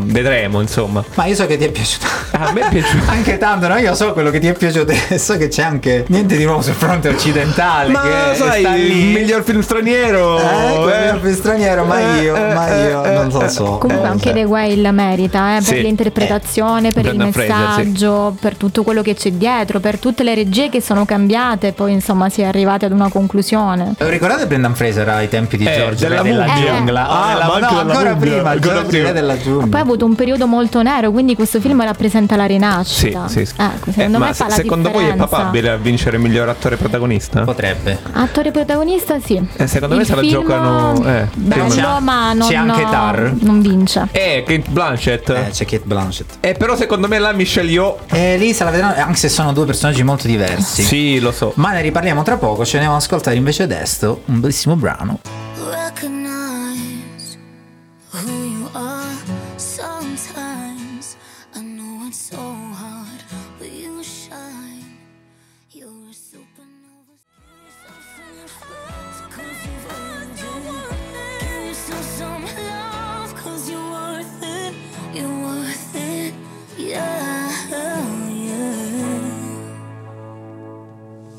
[0.00, 1.02] vedremo, insomma.
[1.14, 2.06] Ma io so che ti è piaciuto.
[2.32, 3.04] A me è piaciuto.
[3.10, 3.76] anche tanto, no?
[3.76, 6.62] Io so quello che ti è piaciuto e so che c'è anche niente di nuovo
[6.62, 7.90] sul fronte occidentale.
[7.90, 8.82] Ma che sai, sta lì.
[9.12, 10.38] il miglior film straniero.
[10.38, 10.42] Eh,
[10.82, 11.10] quello eh.
[11.10, 13.78] è più straniero, ma Eh, io, eh, ma io eh, non lo eh, so.
[13.78, 15.80] Comunque anche The Whale merita, eh, per Sì.
[15.82, 17.78] l'interpretazione, per il Brendan Fraser, sì.
[17.88, 21.92] messaggio, per tutto quello che c'è dietro, per tutte le regie che sono cambiate, poi
[21.92, 23.94] insomma si è arrivati ad una conclusione.
[23.98, 27.08] Lo ricordate Brendan Fraser ai tempi di Eh, George della Re della giungla?
[27.08, 29.06] Ah, della- anche no, della ancora prima, ancora George prima.
[29.08, 29.66] Re della giungla.
[29.66, 33.28] Poi ha avuto un periodo molto nero, quindi questo film rappresenta la rinascita.
[33.28, 33.46] Sì, sì.
[33.46, 33.54] sì.
[33.58, 36.48] Ecco, Eh, secondo ma me fa se- la secondo voi è papabile a vincere miglior
[36.48, 37.42] attore protagonista?
[37.42, 37.98] Potrebbe.
[38.12, 39.40] Attore protagonista sì.
[39.56, 41.04] Eh, secondo me Il se la giocano.
[41.04, 43.32] Eh, bello, C'è ma non, c'è anche Tar.
[43.40, 44.08] non vince.
[44.12, 45.28] Eh, Kate Blanchett.
[45.30, 46.36] Eh, c'è Kate Blanchett.
[46.40, 47.98] Eh, però secondo me la Michelle Yeoh.
[48.08, 50.82] E lì se la vedranno, anche se sono due personaggi molto diversi.
[50.82, 51.52] Sì, lo so.
[51.56, 55.18] Ma ne riparliamo tra poco, ce ne andiamo ad ascoltare invece adesso un bellissimo brano.
[55.70, 56.93] recognize
[58.18, 59.43] who you are.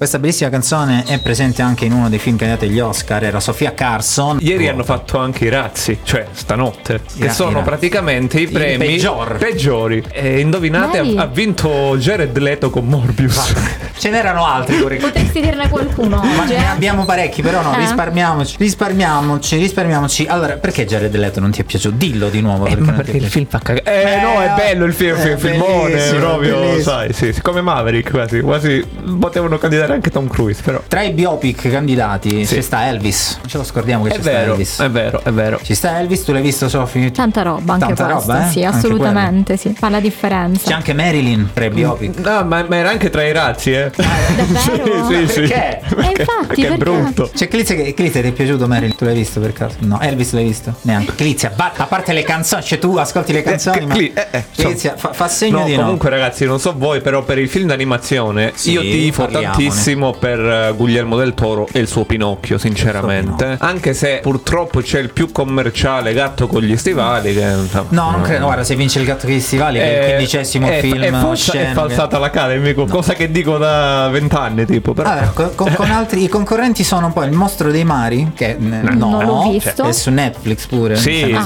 [0.05, 3.73] Questa bellissima canzone è presente anche in uno dei film candidati agli Oscar, era Sofia
[3.73, 4.37] Carson.
[4.39, 7.63] Ieri hanno fatto anche i razzi, cioè stanotte, I che ra- i sono razzi.
[7.65, 9.37] praticamente i I premi peggior.
[9.37, 10.03] peggiori.
[10.11, 13.51] E indovinate, ha, ha vinto Jared Leto con Morbius.
[13.97, 14.97] Ce n'erano altri pure.
[14.97, 16.65] Potresti dirne qualcuno Ma ne eh?
[16.65, 17.79] abbiamo parecchi, però no, Eh?
[17.79, 20.25] risparmiamoci, risparmiamoci, risparmiamoci.
[20.27, 21.95] Allora, perché Jared Leto non ti è piaciuto?
[21.95, 22.65] Dillo di nuovo.
[22.67, 24.17] Eh, Perché ma non ti perché è il film fa cagare.
[24.17, 26.81] Eh, no, è bello il film, Eh, film filmone, proprio, bellissimo.
[26.83, 28.85] sai, sì, sì, come Maverick quasi, quasi
[29.19, 30.81] potevano candidare anche Tom Cruise, però.
[30.87, 32.55] Tra i biopic candidati Sì.
[32.55, 33.37] ci sta Elvis.
[33.41, 34.79] Non ce lo scordiamo che È ci sta vero, Elvis.
[34.79, 35.59] è vero, è vero.
[35.61, 37.11] Ci sta Elvis, tu l'hai visto Sofì?
[37.11, 38.51] Tanta roba anche Tanta questo, roba, eh?
[38.51, 39.73] sì, assolutamente, sì.
[39.77, 40.67] Fa la differenza.
[40.69, 42.17] C'è anche Marilyn tra i biopic.
[42.19, 43.91] No, ma, ma era anche tra i razzi, eh.
[44.35, 45.07] Davvero?
[45.07, 45.39] sì, sì.
[45.41, 45.81] Perché?
[46.05, 46.77] E infatti, Perché è perché?
[46.77, 47.29] brutto.
[47.33, 48.95] C'è Clizia che Clizia ti è piaciuto Marilyn?
[48.95, 49.77] Tu l'hai visto per caso?
[49.79, 50.73] No, Elvis l'hai visto?
[50.81, 51.15] Neanche.
[51.15, 54.27] Clizia, va- a parte le canzoni, cioè tu ascolti le canzoni, Eh, ma Cli- eh,
[54.31, 57.49] eh, Clizia fa, fa segno No, di comunque ragazzi, non so voi, però per il
[57.49, 59.51] film d'animazione Sì, io tifo parliamone.
[59.51, 59.74] tantissimo
[60.19, 63.43] per eh, Guglielmo del Toro e il suo Pinocchio, sinceramente.
[63.43, 63.67] Pinocchio.
[63.67, 68.21] Anche se purtroppo c'è il più commerciale gatto con gli stivali che insomma, No, non
[68.21, 68.45] credo.
[68.45, 71.01] Guarda, se vince il gatto con gli stivali, che è il Eh, quindicesimo è- film
[71.01, 74.93] è, falsa- è falsata l'Academy, co- cosa che dico da vent'anni, tipo.
[74.93, 78.57] Però Allora, con, con- altri i concorrenti sono poi il mostro dei mari, che eh,
[78.57, 79.83] no, Non l'ho visto.
[79.83, 80.95] è su Netflix pure.
[80.95, 81.45] sì, non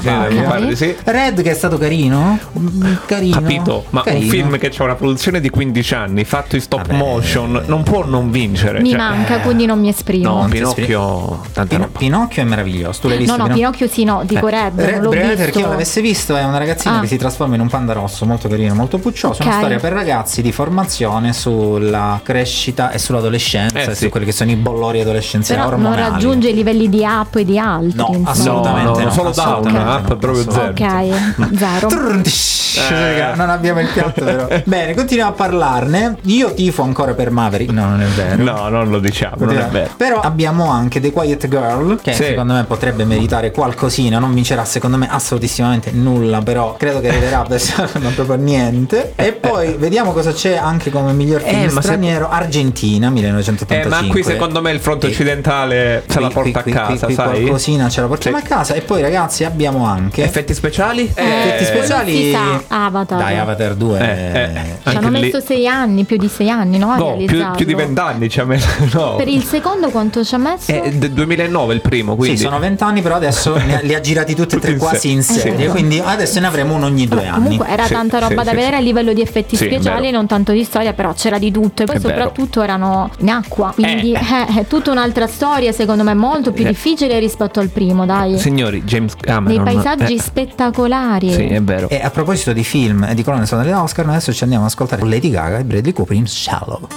[0.69, 0.95] sì, sì.
[1.03, 3.35] Red che è stato carino, Mm, carino.
[3.39, 4.23] Capito, ma carino.
[4.25, 6.97] un film che ha una produzione di 15 anni, fatto in stop Vabbè.
[6.97, 8.82] motion, non può non non vincere.
[8.82, 10.29] Mi cioè, manca, eh, quindi non mi esprimo.
[10.29, 11.97] No, Non Pinocchio, tanta Pino- roba.
[11.99, 13.01] Pinocchio è meraviglioso.
[13.01, 13.36] Tu l'hai visto?
[13.38, 15.38] No, no, Pinocchio sì, no, dico Eh, Red, Red, non l'ho Red, visto.
[15.43, 17.01] per chi non l'avesse visto è una ragazzina Ah.
[17.01, 19.41] che si trasforma in un panda rosso molto carino, molto puccioso.
[19.41, 24.03] È una storia per ragazzi di formazione sulla crescita e sull'adolescenza Eh, e sì.
[24.05, 26.12] su quelli che sono i bollori adolescenziali Però non ormonali.
[26.12, 27.97] raggiunge i livelli di app e di altri.
[27.97, 28.29] No, insomma.
[28.32, 29.12] assolutamente No, no.
[29.12, 30.84] solo down, app no, proprio assolutamente.
[30.84, 31.88] Ok, zero.
[32.89, 34.47] Raga, Non abbiamo il piatto però.
[34.65, 36.17] Bene, continuiamo a parlarne.
[36.23, 37.71] Io tifo ancora per Maverick.
[37.71, 38.43] No, non è vero.
[38.43, 39.89] No, non lo diciamo, non è vero.
[39.97, 42.23] Però abbiamo anche The Quiet Girl, che Sì.
[42.23, 44.19] secondo me potrebbe meritare qualcosina.
[44.19, 46.41] Non vincerà, secondo me, assolutissimamente nulla.
[46.41, 47.45] Però credo che arriverà
[47.99, 49.13] non proprio niente.
[49.15, 53.97] E poi vediamo cosa c'è anche come miglior film Eh, ma se- straniero: Argentina 1985.
[53.97, 56.75] Eh, ma qui secondo me il fronte Qui- occidentale se la qui- porta qui- a
[56.75, 57.29] casa, qui- qui sai?
[57.41, 58.43] Qualcosina ce la portiamo Sì.
[58.43, 58.73] a casa.
[58.73, 61.03] E poi, ragazzi, abbiamo anche Effetti speciali?
[61.13, 62.37] effetti Eh, speciali.
[62.67, 63.17] Avatar.
[63.19, 63.99] Dai, Avatar 2.
[63.99, 64.49] Eh, eh,
[64.89, 66.95] Ci hanno lì- messo sei anni, più di sei anni, no?
[66.95, 68.67] No, più, più di vent'anni ci ha messo.
[68.93, 69.15] No.
[69.15, 70.71] Per il secondo quanto ci ha messo?
[70.71, 72.38] È del 2009 il primo, quindi.
[72.38, 75.65] Sì, sono vent'anni, però adesso li ha girati tutti e tre in quasi in serie.
[75.65, 75.71] Sì.
[75.71, 77.43] Quindi adesso ne avremo uno ogni due anni.
[77.43, 78.81] Comunque era Sì, tanta sì, roba da sì, vedere sì.
[78.81, 80.17] a livello di effetti speciali, vero.
[80.17, 81.83] non tanto di storia, però c'era di tutto.
[81.83, 82.13] E poi È vero.
[82.15, 83.71] soprattutto erano in acqua.
[83.73, 84.17] Quindi Eh.
[84.17, 86.69] eh, è tutta un'altra storia, secondo me, molto più Eh.
[86.69, 88.38] difficile rispetto al primo, dai.
[88.39, 89.63] Signori, James Dei Cameron.
[89.63, 91.31] paesaggi eh, spettacolari.
[91.31, 91.89] Sì, è vero.
[91.89, 94.71] E a proposito di film e di colonne sonore dell'Oscar, noi adesso ci andiamo ad
[94.71, 96.88] ascoltare Lady Gaga e Bradley Cooper in Shallow.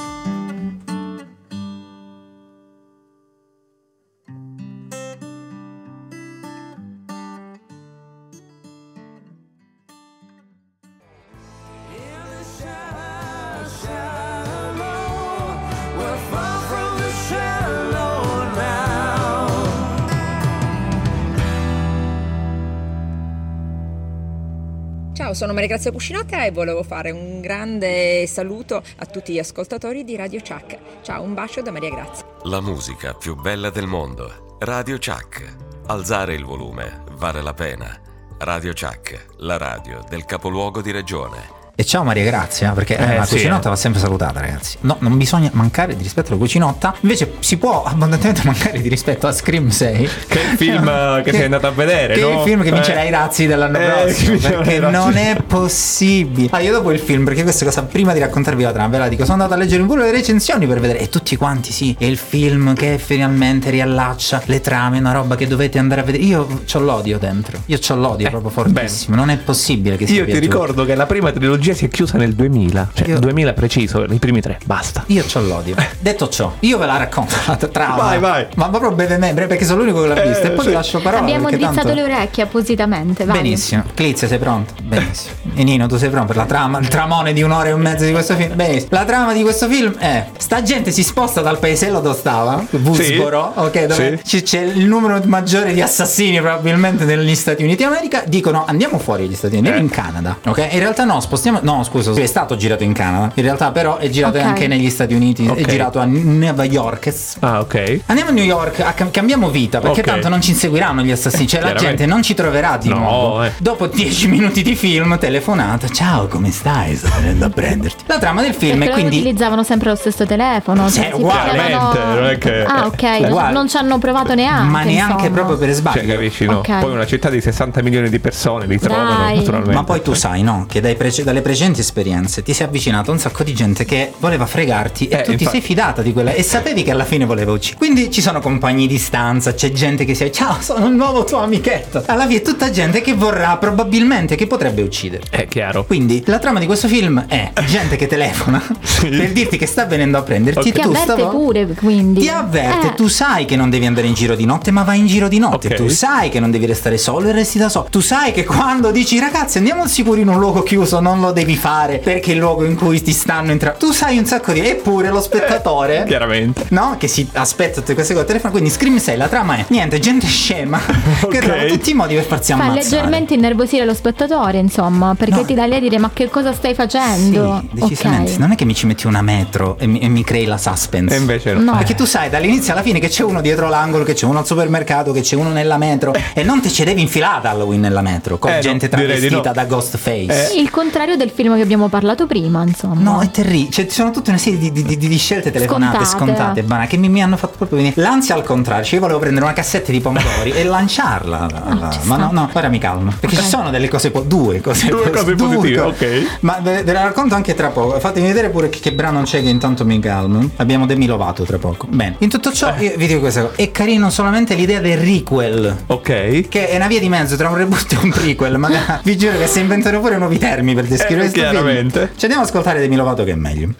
[25.43, 30.15] Sono Maria Grazia Cuscinota e volevo fare un grande saluto a tutti gli ascoltatori di
[30.15, 30.79] Radio Chuck.
[31.03, 32.25] Ciao, un bacio da Maria Grazia.
[32.45, 34.57] La musica più bella del mondo.
[34.61, 35.57] Radio Chuck.
[35.87, 38.01] Alzare il volume vale la pena.
[38.39, 41.62] Radio Chuck, la radio del capoluogo di regione.
[41.75, 43.71] E ciao Maria Grazia, perché eh, Eh, la sì, cucinotta eh.
[43.71, 44.77] va sempre salutata, ragazzi.
[44.83, 46.95] No, non bisogna mancare di rispetto alla cucinotta.
[47.01, 50.09] Invece si può abbondantemente mancare di rispetto a Scream 6.
[50.29, 52.39] Che è il film eh, che sei andato a vedere, Che è no?
[52.41, 53.07] il film che vincerà Eh.
[53.07, 54.37] i razzi dell'anno Eh, che prossimo.
[54.59, 56.49] Perché non è possibile.
[56.53, 59.09] Ah, io dopo il film, perché questa cosa, prima di raccontarvi la trama, ve la
[59.09, 60.99] dico, sono andato a leggere pure le recensioni per vedere.
[60.99, 65.47] E tutti quanti, sì, è il film che finalmente riallaccia le trame, una roba che
[65.47, 66.23] dovete andare a vedere.
[66.23, 67.63] Io ho l'odio dentro.
[67.65, 69.17] Io ho l'odio proprio fortissimo.
[69.17, 70.53] Non è possibile che sia Eh, Io ti piaciuto.
[70.53, 72.91] ricordo che la prima trilogia si è chiusa nel 2000.
[72.93, 75.05] Cioè, Io- 2000 preciso, i primi tre, basta.
[75.09, 75.75] Io c'ho l'odio.
[75.99, 77.97] Detto ciò, io ve la racconto la trama.
[77.97, 78.47] Vai, vai.
[78.57, 80.43] Ma proprio brevemente, perché sono l'unico che l'ha vista.
[80.43, 80.69] Eh, e poi sì.
[80.69, 81.23] vi lascio parola.
[81.23, 81.95] Abbiamo perché drizzato tanto...
[81.95, 83.37] le orecchie appositamente, vai.
[83.37, 83.85] Benissimo.
[83.95, 84.75] Clizia, sei pronto?
[84.83, 85.35] Benissimo.
[85.55, 86.79] E Nino, tu sei pronto per la trama?
[86.79, 88.55] Il tramone di un'ora e mezzo di questo film?
[88.55, 88.89] Benissimo.
[88.91, 93.53] La trama di questo film è: sta gente si sposta dal paesello dove stava, Woodsboro,
[93.57, 98.25] ok, dove ci- c'è il numero maggiore di assassini probabilmente negli Stati Uniti d'America.
[98.27, 100.69] Dicono andiamo fuori dagli Stati Uniti, andiamo in Canada, ok?
[100.73, 101.52] In realtà no, spostiamo.
[101.63, 103.31] No, scusa, è stato girato in Canada.
[103.35, 104.45] In realtà, però, è girato Ok.
[104.45, 105.47] anche negli Stati Uniti.
[105.47, 105.59] Ok.
[105.59, 107.15] È girato a New York.
[107.41, 108.01] Ah, ok.
[108.07, 110.07] Andiamo a New York, a cam- cambiamo vita, perché Ok.
[110.07, 113.43] tanto non ci inseguiranno gli assassini, cioè la gente non ci troverà di No, nuovo.
[113.45, 113.53] eh.
[113.59, 116.97] Dopo 10 minuti di film, telefonata, ciao, come stai?
[116.97, 118.05] Sto venendo a prenderti.
[118.07, 120.89] La trama del film è quindi utilizzavano sempre lo stesso telefono.
[120.89, 123.03] Sì, cioè, non è che- Ah, ok.
[123.29, 123.53] Uguale.
[123.53, 124.71] Non ci hanno provato neanche.
[124.71, 125.31] ma neanche insomma.
[125.35, 126.01] proprio per sbaglio.
[126.01, 126.61] Cioè, capisci, no?
[126.61, 129.37] Poi una città di 60 milioni di persone li trovano Dai.
[129.37, 129.75] naturalmente.
[129.75, 130.67] Ma poi tu sai, no?
[130.69, 134.13] Che dai prece- dalle precedenti esperienze ti sei avvicinato a un sacco di gente che
[134.19, 135.51] voleva fregarti e Eh, tu ti infatti.
[135.51, 137.79] sei fidata di quella e sapevi che alla fine voleva uccidere.
[137.79, 141.39] Quindi ci sono compagni di stanza, c'è gente che si ciao, sono il nuovo tuo
[141.39, 142.03] amichetto.
[142.07, 145.23] Alla fine è tutta gente che vorrà probabilmente che potrebbe uccidere.
[145.31, 145.85] È chiaro.
[145.85, 148.63] Quindi la trama di questo film è gente che telefona
[149.01, 152.21] per dirti che sta venendo a prenderti Ti e tu avverte stavo- pure, quindi.
[152.21, 152.95] Ti avverte, Eh.
[152.95, 155.39] tu sai che non devi andare in giro di notte, ma vai in giro di
[155.39, 155.69] notte.
[155.69, 155.75] Ok.
[155.75, 157.89] Tu sai che non devi restare solo e resti da solo.
[157.91, 161.32] Tu sai che quando dici ragazzi andiamo al sicuro in un luogo chiuso, non lo
[161.33, 163.79] devi fare perché il luogo in cui ti stanno entrando.
[163.79, 164.61] Tu sai un sacco di.
[164.61, 166.05] Eppure lo spettatore.
[166.07, 166.67] Chiaramente.
[166.71, 166.97] No?
[166.99, 168.53] Che si aspetta tutte queste cose al telefono.
[168.53, 170.79] Quindi Scream 6, la trama è niente, gente scema
[171.29, 171.39] che Ok.
[171.39, 172.81] trova tutti i modi per farsi Fa ammazzare.
[172.83, 175.45] leggermente innervosire lo spettatore, insomma, perché No.
[175.45, 177.61] ti dà lì a dire ma che cosa stai facendo?
[177.61, 178.33] Sì, decisamente.
[178.33, 178.39] Ok.
[178.39, 181.15] Non è che mi ci metti una metro e mi, e mi crei la suspense.
[181.15, 181.61] E invece no.
[181.73, 181.77] No.
[181.79, 184.47] Perché tu sai dall'inizio alla fine che c'è uno dietro l'angolo, che c'è uno al
[184.47, 186.13] supermercato, che c'è uno nella metro.
[186.35, 189.53] E non te ci devi infilare ad Halloween nella metro con Eh, gente travestita no.
[189.53, 190.53] da Ghostface.
[190.57, 193.01] Il contrario del film che abbiamo parlato prima, insomma.
[193.01, 193.71] No, è terribile.
[193.71, 196.19] Cioè, ci sono tutta una serie di, di- di- di scelte telefonate Scontate.
[196.37, 198.01] scontate, banali, che mi, mi hanno fatto proprio venire.
[198.01, 198.85] L'ansia al contrario.
[198.85, 201.39] Cioè, io volevo prendere una cassetta di pomodori e lanciarla.
[201.51, 203.13] la- la- ma no, no, ora mi calmo.
[203.19, 206.07] Perché ci sono delle cose, po- due cose, Due cose due positive, cose.
[206.25, 206.39] ok.
[206.41, 207.99] Ma ve, ve la racconto anche tra poco.
[208.01, 210.49] Fatemi vedere pure che, che brano c'è che intanto mi calmo.
[210.57, 211.87] Abbiamo Demi Lovato tra poco.
[211.89, 212.17] Bene.
[212.19, 212.85] In tutto ciò, Eh.
[212.85, 213.55] io vi dico questa cosa.
[213.57, 215.77] È carino solamente l'idea del requel.
[215.87, 216.49] Ok.
[216.49, 218.59] Che è una via di mezzo tra un reboot e un prequel.
[218.59, 221.12] Ma vi giuro che si inventano pure nuovi termini per descrivere.
[221.31, 222.11] Chiaramente.
[222.17, 223.75] Ci andiamo ad ascoltare Demi Lovato che è meglio.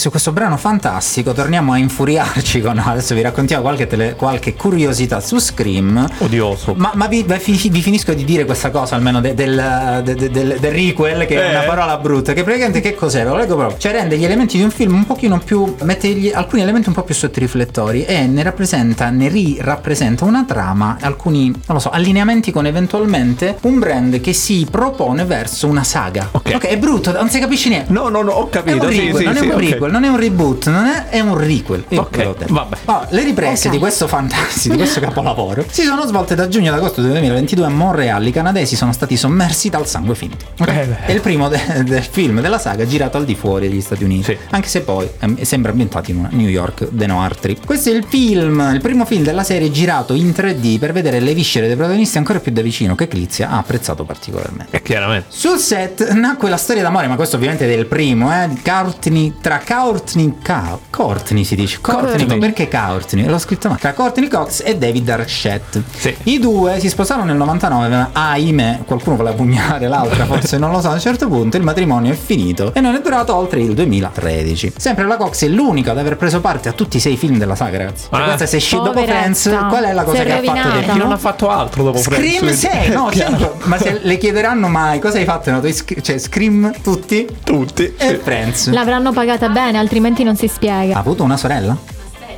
[0.00, 2.78] Su questo brano fantastico torniamo a infuriarci con...
[2.78, 6.08] Adesso vi raccontiamo qualche, tele- qualche curiosità su Scream.
[6.18, 6.72] Odioso.
[6.74, 10.30] Ma, ma vi, vi vi finisco di dire questa cosa almeno de- del, de- de-
[10.30, 11.50] del, del requel, che è Eh.
[11.50, 13.24] una parola brutta, che praticamente che cos'è?
[13.24, 13.76] Ve Lo leggo proprio.
[13.78, 15.76] Cioè rende gli elementi di un film un pochino più...
[15.82, 20.24] mette gli- alcuni elementi un po' più sotto i riflettori e ne rappresenta, ne rirappresenta
[20.24, 25.66] una trama, alcuni, non lo so, allineamenti con eventualmente un brand che si propone verso
[25.66, 26.28] una saga.
[26.32, 26.56] Ok.
[26.66, 27.92] è brutto, non si capisce niente.
[27.92, 28.86] No, no, no, ho È capito.
[28.86, 29.60] un sì, requel, sì, non sì, è un ok.
[29.70, 31.84] requel, non è un reboot, non è, è un requel.
[31.94, 32.76] Ok, vabbè.
[32.86, 33.74] Oh, le riprese Ok.
[33.74, 37.66] di questo fantastico, di questo capolavoro, si sono svolte da giugno ad agosto del 2022
[37.66, 38.26] a Montreal.
[38.26, 40.46] I canadesi sono stati sommersi dal sangue finto.
[40.58, 40.68] Ok?
[40.68, 44.04] Eh è il primo de- del film della saga girato al di fuori degli Stati
[44.04, 44.24] Uniti.
[44.24, 44.36] Sì.
[44.50, 47.64] Anche se poi ehm, sembra ambientato in una New York de Noir Trip.
[47.66, 51.34] Questo è il film, il primo film della serie girato in 3D per vedere le
[51.34, 54.76] viscere dei protagonisti ancora più da vicino, che Clizia ha apprezzato particolarmente.
[54.76, 55.26] E chiaramente.
[55.30, 58.48] Sul set nacque la storia d'amore, ma questo ovviamente è del primo, eh?
[58.62, 59.79] Courtney, tra Courtney,
[60.42, 62.38] Ca- Courtney si dice, Courtney, Courtney.
[62.38, 63.24] perché Courtney?
[63.26, 63.80] L'ho scritto male.
[63.80, 65.82] Tra Courtney Cox e David Arquette.
[65.96, 66.14] Sì.
[66.24, 70.80] I due si sposarono nel 99, ma ahimè, qualcuno voleva pugnare l'altra, forse non lo
[70.80, 73.74] so, a un certo punto il matrimonio è finito e non è durato oltre il
[73.74, 74.72] 2013.
[74.76, 77.54] Sempre la Cox è l'unica ad aver preso parte a tutti i sei film della
[77.54, 78.06] saga, ragazzi.
[78.10, 78.24] Cioè, Ah.
[78.24, 78.98] questa se esce dopo.
[79.02, 81.98] Friends, qual è la cosa che ha fatto del Chi non ha fatto altro dopo
[81.98, 82.58] Scream Friends?
[82.58, 83.38] 6, no, Chiaro.
[83.38, 83.56] certo.
[83.64, 87.94] ma se le chiederanno mai cosa hai fatto tuoi sc- cioè Scream tutti Tutti.
[87.96, 88.68] e Friends.
[88.70, 90.98] L'avranno pagata bene, altrimenti non si Ha spiega.
[90.98, 91.76] avuto una sorella?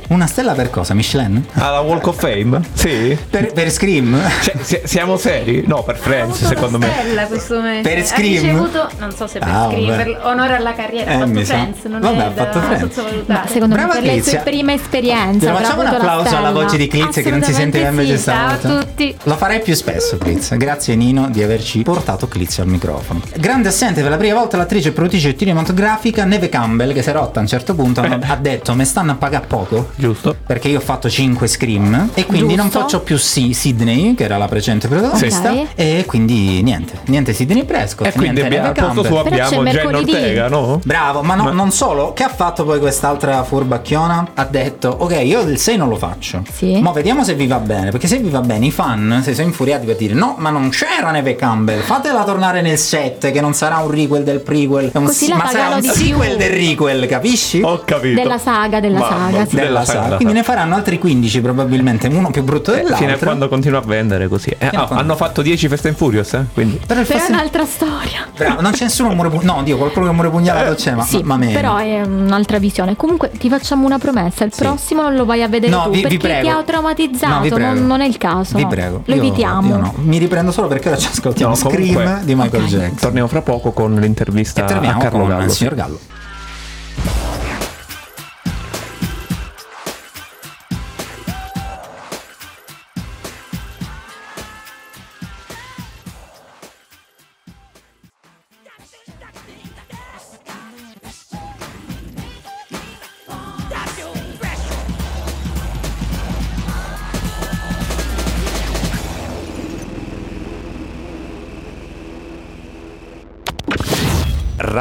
[0.09, 0.93] Una stella per cosa?
[0.93, 1.43] Michelin?
[1.53, 2.61] Alla Walk of Fame?
[2.73, 3.17] Sì.
[3.29, 4.19] Per, per Scream?
[4.43, 5.63] Cioè, si- siamo seri?
[5.65, 6.89] No, per Friends, secondo me.
[6.99, 7.81] Stella questo mese.
[7.89, 8.41] Per Ha Scream?
[8.43, 10.03] ricevuto, non so se per Ah, Scream, vabbè.
[10.03, 11.53] per onore alla carriera, Eh, ha fatto mi sa.
[11.53, 12.93] Friends, non Vabbè, è ha fatto da Friends.
[12.93, 13.47] sottovalutare.
[13.49, 14.31] Secondo Brava me per le Clizia.
[14.31, 17.79] sue prime esperienze avrà facciamo un applauso alla voce di Clizia che non si sente
[17.79, 18.67] invece Assolutamente sì, stavolta.
[18.67, 19.15] ciao a tutti.
[19.23, 20.55] Lo farei più spesso, Clizia.
[20.57, 23.21] Grazie Nino di averci portato Clizia al microfono.
[23.37, 27.13] Grande assente per la prima volta l'attrice e produttrice cinematografica Neve Campbell, che si è
[27.13, 29.91] rotta a un certo punto, ha detto: Mi stanno a pagare poco.
[30.03, 30.35] Giusto?
[30.45, 32.79] Perché io ho fatto 5 scream e quindi non Giusto.
[32.81, 35.51] faccio più Si- Sydney, che era la precedente protagonista.
[35.51, 35.67] Ok.
[35.75, 38.07] E quindi niente, niente Sydney Prescott.
[38.07, 39.95] E quindi niente abbiamo, al posto suo abbiamo Jen.
[39.95, 40.81] Ortega, no?
[40.83, 44.31] Bravo, ma, no- Ma- non solo, che ha fatto poi quest'altra furbacchiona?
[44.33, 46.43] Ha detto, ok, io il 6 non lo faccio.
[46.51, 46.79] Sì.
[46.81, 49.47] Ma vediamo se vi va bene, perché se vi va bene i fan si sono
[49.47, 53.53] infuriati per dire, no, ma non c'era Neve Campbell, fatela tornare nel 7, che non
[53.53, 56.29] sarà un requel del prequel, è un Così si- la ma sarà un di sequel
[56.29, 56.37] più.
[56.37, 57.61] del requel, capisci?
[57.61, 58.19] Ho capito.
[58.21, 59.55] Della saga, della Mamma, saga, sì.
[59.55, 60.15] Della saga.
[60.15, 62.97] Quindi ne faranno altri 15 probabilmente, uno più brutto dell'altro.
[62.97, 64.49] Fino a quando continua a vendere così.
[64.57, 66.45] Eh, quando- hanno fatto 10 Fast and Furious, eh?
[66.53, 66.79] Quindi.
[66.85, 68.27] Però il Però è Fast and- un'altra storia.
[68.35, 69.57] Bravo, non c'è nessuno muore pugnalato.
[69.57, 71.51] No, Dio, qualcuno che muore pugnalato c'è, ma, sì, ma meno.
[71.53, 72.95] però è un'altra visione.
[72.95, 74.61] Comunque ti facciamo una promessa: il Sì.
[74.61, 76.41] prossimo non lo vai a vedere No, tu vi- vi perché prego.
[76.41, 77.39] ti ha No, vi traumatizzato.
[77.41, 77.57] prego.
[77.73, 78.55] non, non è il caso.
[78.55, 78.67] Vi no.
[78.69, 79.01] prego.
[79.05, 79.67] Lo evitiamo.
[79.69, 79.93] io no.
[79.97, 82.69] Mi riprendo solo perché ora ci ascoltiamo No, comunque- Scream di Michael Ok.
[82.69, 82.95] Jackson.
[82.97, 85.43] Torniamo fra poco con l'intervista a Carlo con Gallo.
[85.43, 85.99] il signor Gallo.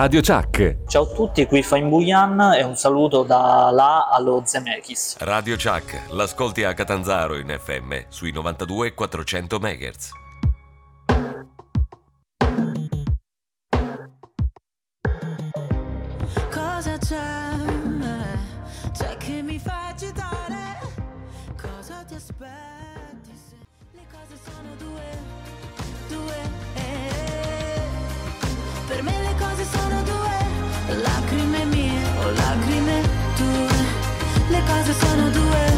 [0.02, 0.78] Radio Chuck.
[0.88, 5.18] Ciao a tutti, qui Fine Buyan e un saluto da là allo Zemeckis.
[5.20, 10.10] Radio Chuck, l'ascolti a Catanzaro in FM sui 92 e 400 MHz.
[16.50, 17.20] Cosa c'è?
[18.92, 20.80] C'è che mi fa agitare?
[21.56, 23.30] Cosa ti aspetti?
[23.48, 23.54] se
[23.92, 25.61] Le cose sono due.
[32.34, 33.02] Lacrime
[33.36, 33.68] tue.
[34.50, 35.71] Le cose sono due,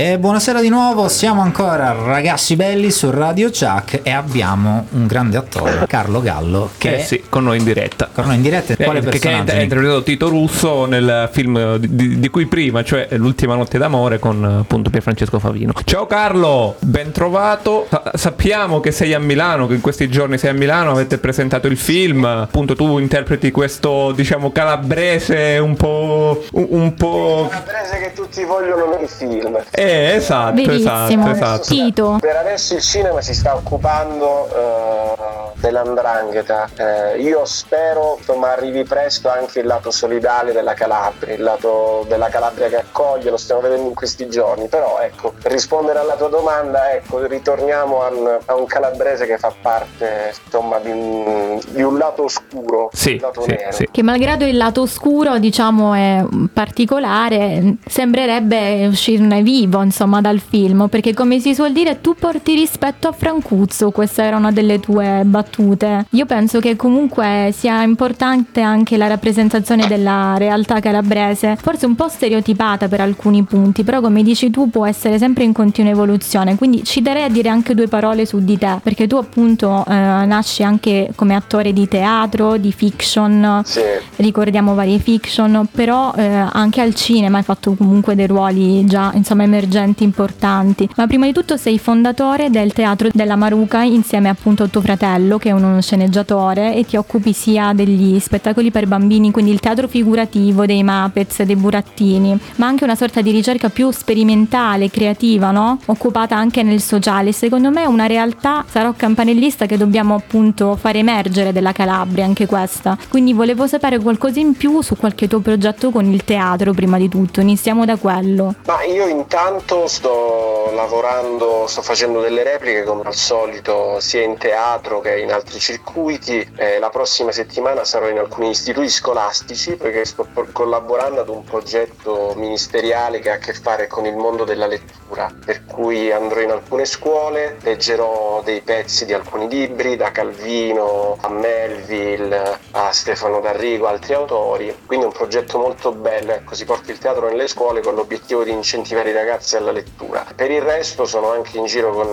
[0.00, 5.36] E buonasera di nuovo, siamo ancora ragazzi belli su Radio Chuck e abbiamo un grande
[5.36, 8.08] attore, Carlo Gallo, che Eh sì, con noi in diretta.
[8.10, 8.72] con noi in diretta.
[8.78, 9.52] Eh, Quale che- che personaggio?
[9.52, 14.18] ha interpretato Tito Russo nel film di, di- di cui prima, cioè L'ultima notte d'amore
[14.18, 15.72] con appunto Pierfrancesco Favino.
[15.84, 17.86] Ciao Carlo, ben trovato.
[17.90, 21.66] Sa- sappiamo che sei a Milano, che in questi giorni sei a Milano, avete presentato
[21.66, 22.24] il film.
[22.24, 26.42] Appunto tu interpreti questo, diciamo, calabrese un po'...
[26.52, 27.48] un, un po'...
[27.50, 29.58] Calabrese che tutti vogliono nel film.
[29.72, 30.76] Eh, esatto, Verissimo.
[31.08, 31.62] esatto, esatto.
[31.66, 32.16] Tito.
[32.20, 36.68] Per adesso il cinema si sta occupando eh, dell'andrangheta.
[36.76, 42.28] Eh, io spero insomma, arrivi presto anche il lato solidale della Calabria, il lato della
[42.28, 44.68] Calabria che accoglie, lo stiamo vedendo in questi giorni.
[44.68, 49.38] Però ecco, per rispondere alla tua domanda, ecco, ritorniamo a un, a un calabrese che
[49.38, 53.72] fa parte insomma, di, un, di un lato oscuro, Sì, un lato sì, nero.
[53.72, 53.88] sì.
[53.90, 61.14] Che malgrado il lato oscuro, diciamo, è particolare, sembrerebbe uscirne vivo, insomma, dal film, perché
[61.14, 66.06] come si suol dire, tu porti rispetto a Francuzzo, questa era una delle tue battute.
[66.10, 72.08] Io penso che comunque sia importante anche la rappresentazione della realtà calabrese, forse un po'
[72.08, 76.84] stereotipata per alcuni punti, però come dici tu può essere sempre in continua evoluzione, quindi
[76.84, 80.62] ci darei a dire anche due parole su di te, perché tu appunto eh, nasci
[80.62, 83.80] anche come attore di teatro, di fiction, Sì.
[84.16, 89.42] ricordiamo varie fiction, però eh, anche al cinema hai fatto comunque dei ruoli già insomma
[89.42, 89.58] emergenti
[90.04, 90.88] importanti.
[90.96, 95.38] Ma prima di tutto sei fondatore del teatro della Maruca insieme appunto a tuo fratello
[95.38, 99.88] che è uno sceneggiatore e ti occupi sia degli spettacoli per bambini, quindi il teatro
[99.88, 105.78] figurativo dei Muppets, dei burattini, ma anche una sorta di ricerca più sperimentale, creativa, no?
[105.86, 107.32] Occupata anche nel sociale.
[107.32, 112.46] Secondo me è una realtà, sarò campanellista, che dobbiamo appunto fare emergere della Calabria, anche
[112.46, 112.96] questa.
[113.08, 117.08] Quindi volevo sapere qualcosa in più su qualche tuo progetto con il teatro prima di
[117.08, 117.40] tutto.
[117.40, 118.54] Iniziamo da quello.
[118.66, 119.49] Ma io intanto
[119.86, 125.58] sto lavorando, sto facendo delle repliche come al solito sia in teatro che in altri
[125.58, 126.48] circuiti.
[126.56, 132.34] Eh, la prossima settimana sarò in alcuni istituti scolastici perché sto collaborando ad un progetto
[132.36, 135.34] ministeriale che ha a che fare con il mondo della lettura.
[135.44, 141.28] Per cui andrò in alcune scuole, leggerò dei pezzi di alcuni libri, da Calvino a
[141.28, 144.74] Melville, a Stefano D'Arrigo, altri autori.
[144.86, 148.44] Quindi è un progetto molto bello, ecco, si porta il teatro nelle scuole con l'obiettivo
[148.44, 150.24] di incentivare i ragazzi alla lettura.
[150.34, 152.06] Per il resto sono anche in giro con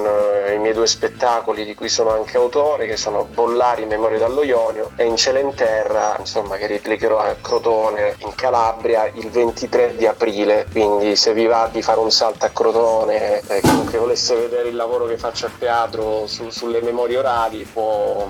[0.46, 4.44] eh, i miei due spettacoli di cui sono anche autore, che sono Bollari, Memorie dallo
[4.44, 9.30] Ionio e In Cielo e in Terra, insomma, che replicherò a Crotone in Calabria il
[9.30, 10.66] 23 di aprile.
[10.72, 14.76] Quindi se vi va di fare un salto a Crotone, eh, chiunque volesse vedere il
[14.76, 18.26] lavoro che faccio a teatro su- sulle memorie orali può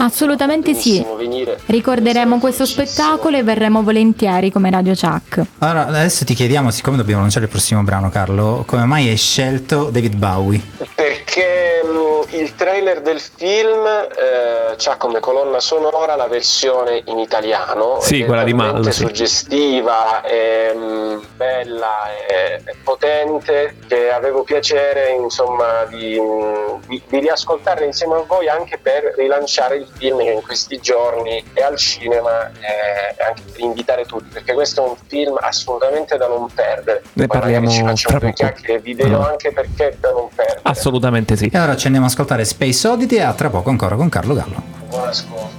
[0.00, 1.04] Assolutamente sì.
[1.16, 1.58] venire.
[1.68, 5.44] Ricorderemo questo spettacolo e verremo volentieri come Radio Chuck.
[5.58, 9.90] Allora, adesso ti chiediamo, siccome dobbiamo lanciare il prossimo brano, Carlo, come mai hai scelto
[9.90, 10.62] David Bowie?
[10.78, 17.98] Perché mh, il trailer del film eh, ha come colonna sonora la versione in italiano.
[18.00, 18.92] Sì, è quella di Mallo, sì.
[18.92, 20.22] suggestiva,
[20.74, 26.18] mh, bella e, e potente che avevo piacere insomma di,
[26.86, 31.42] di- di riascoltarla insieme a voi anche per rilanciare il film che in questi giorni
[31.52, 36.26] è al cinema e anche per invitare tutti perché questo è un film assolutamente da
[36.28, 37.02] non perdere.
[37.14, 39.28] Ne Poi parliamo ci facciamo due chiacchiere, vi dirò Ah.
[39.30, 40.60] anche perché è da non perdere.
[40.62, 41.46] Assolutamente sì.
[41.46, 44.34] E allora ci andiamo ad ascoltare Space Oddity e a tra poco ancora con Carlo
[44.34, 44.62] Gallo.
[44.88, 45.57] Buon ascolto.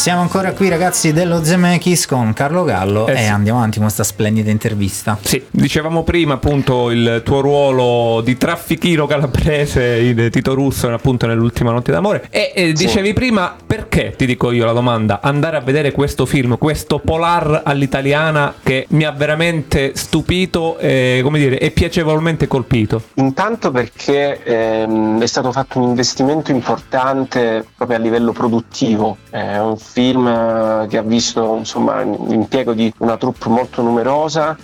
[0.00, 3.26] Siamo ancora qui ragazzi dello Zemeckis con Carlo Gallo Eh e sì.
[3.26, 5.18] andiamo avanti con questa splendida intervista.
[5.20, 11.70] Sì, dicevamo prima appunto il tuo ruolo di traffichino calabrese in Tito Russo appunto nell'ultima
[11.70, 15.92] notte d'amore e, e dicevi prima perché, ti dico io la domanda, andare a vedere
[15.92, 22.46] questo film, questo polar all'italiana che mi ha veramente stupito e come dire, e piacevolmente
[22.46, 23.02] colpito.
[23.16, 29.76] Intanto perché ehm, è stato fatto un investimento importante proprio a livello produttivo, è un
[29.76, 34.56] film eh, che ha visto insomma l'impiego di una troupe molto numerosa,